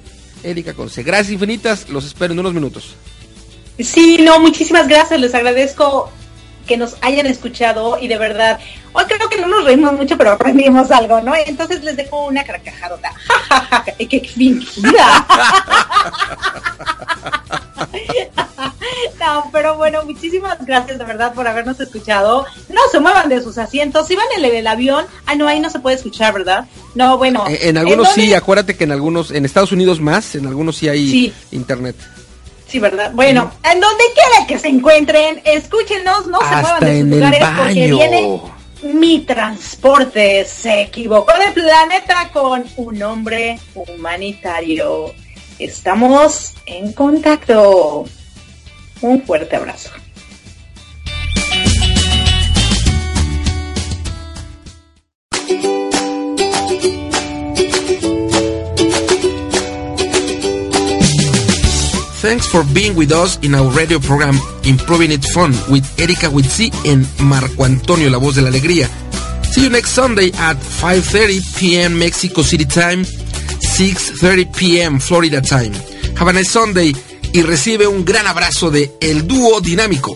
Erika 0.44 0.74
Conce. 0.74 1.04
Gracias 1.04 1.32
infinitas, 1.32 1.90
los 1.90 2.06
espero 2.06 2.34
en 2.34 2.40
unos 2.40 2.54
minutos. 2.54 2.96
Sí, 3.80 4.18
no, 4.22 4.40
muchísimas 4.40 4.88
gracias, 4.88 5.20
les 5.20 5.36
agradezco 5.36 6.12
que 6.66 6.78
nos 6.78 6.98
hayan 7.02 7.28
escuchado 7.28 7.98
y 8.00 8.08
de 8.08 8.18
verdad, 8.18 8.60
hoy 8.94 9.06
creo 9.06 9.30
que 9.30 9.40
no 9.40 9.48
nos 9.48 9.64
reímos 9.64 9.94
mucho, 9.94 10.18
pero 10.18 10.32
aprendimos 10.32 10.92
algo, 10.92 11.22
¿no? 11.22 11.34
Entonces 11.36 11.84
les 11.84 11.96
dejo 11.96 12.26
una 12.26 12.44
carcajadota. 12.44 13.12
¡Qué 13.98 14.20
fingida! 14.20 15.28
No, 19.20 19.50
pero 19.52 19.76
bueno, 19.78 20.04
muchísimas 20.06 20.64
gracias 20.66 20.98
de 20.98 21.04
verdad 21.04 21.34
por 21.34 21.48
habernos 21.48 21.80
escuchado. 21.80 22.46
No 22.70 22.82
se 22.92 23.00
muevan 23.00 23.30
de 23.30 23.42
sus 23.42 23.58
asientos. 23.58 24.08
Si 24.08 24.16
van 24.16 24.26
en 24.38 24.46
el, 24.46 24.68
avión, 24.68 25.06
ah, 25.26 25.36
no, 25.36 25.48
ahí 25.48 25.60
no 25.60 25.70
se 25.70 25.80
puede 25.80 25.96
escuchar, 25.96 26.34
¿verdad? 26.34 26.66
No, 26.96 27.18
bueno. 27.18 27.46
Eh, 27.48 27.60
En 27.64 27.78
algunos 27.78 28.08
dónde? 28.08 28.22
sí, 28.22 28.34
acuérdate 28.34 28.76
que 28.76 28.86
en 28.86 28.92
algunos, 28.92 29.32
en 29.32 29.46
Estados 29.46 29.72
Unidos 29.72 30.00
más, 30.00 30.36
en 30.36 30.48
algunos 30.48 30.78
sí 30.78 30.88
hay 30.88 31.10
Sí. 31.10 31.34
internet. 31.52 31.96
Sí, 32.68 32.80
¿verdad? 32.80 33.12
Bueno, 33.14 33.52
en 33.64 33.80
donde 33.80 34.04
quiera 34.14 34.48
que 34.48 34.60
se 34.60 34.68
encuentren, 34.68 35.42
escúchenos, 35.46 36.28
no 36.28 36.40
se 36.40 36.56
muevan 36.56 36.80
de 36.80 36.86
sus 36.88 37.00
en 37.02 37.10
lugares 37.12 37.46
porque 37.58 37.74
viene 37.74 38.42
mi 38.84 39.20
transporte 39.22 40.46
se 40.46 40.84
equivocó 40.84 41.34
de 41.38 41.52
planeta 41.52 42.30
con 42.32 42.64
un 42.78 43.04
hombre 43.04 43.60
humanitario. 43.74 45.14
Estamos 45.60 46.54
en 46.66 46.94
contacto. 46.94 48.06
Un 49.02 49.22
fuerte 49.24 49.56
abrazo. 49.56 49.92
Thanks 62.22 62.48
for 62.48 62.64
being 62.74 62.94
with 62.96 63.12
us 63.14 63.40
in 63.42 63.56
our 63.56 63.70
radio 63.72 64.00
program 64.00 64.38
Improving 64.66 65.12
It 65.12 65.24
Fun 65.34 65.52
with 65.72 65.88
Erika 65.98 66.28
Witsi 66.28 66.74
and 66.86 67.08
Marco 67.22 67.64
Antonio, 67.64 68.10
la 68.10 68.18
voz 68.18 68.36
de 68.36 68.42
la 68.42 68.50
alegría. 68.50 68.90
See 69.54 69.64
you 69.64 69.70
next 69.70 69.92
Sunday 69.92 70.32
at 70.38 70.58
5:30 70.58 71.58
p.m. 71.58 71.98
Mexico 71.98 72.44
City 72.44 72.66
time, 72.66 73.06
6:30 73.78 74.52
p.m. 74.58 75.00
Florida 75.00 75.40
time. 75.40 75.72
Have 76.20 76.32
a 76.32 76.34
nice 76.34 76.50
Sunday 76.50 76.96
y 77.32 77.44
recibe 77.44 77.86
un 77.86 78.04
gran 78.04 78.26
abrazo 78.26 78.72
de 78.72 78.92
El 79.00 79.28
Dúo 79.28 79.62
Dinámico. 79.62 80.16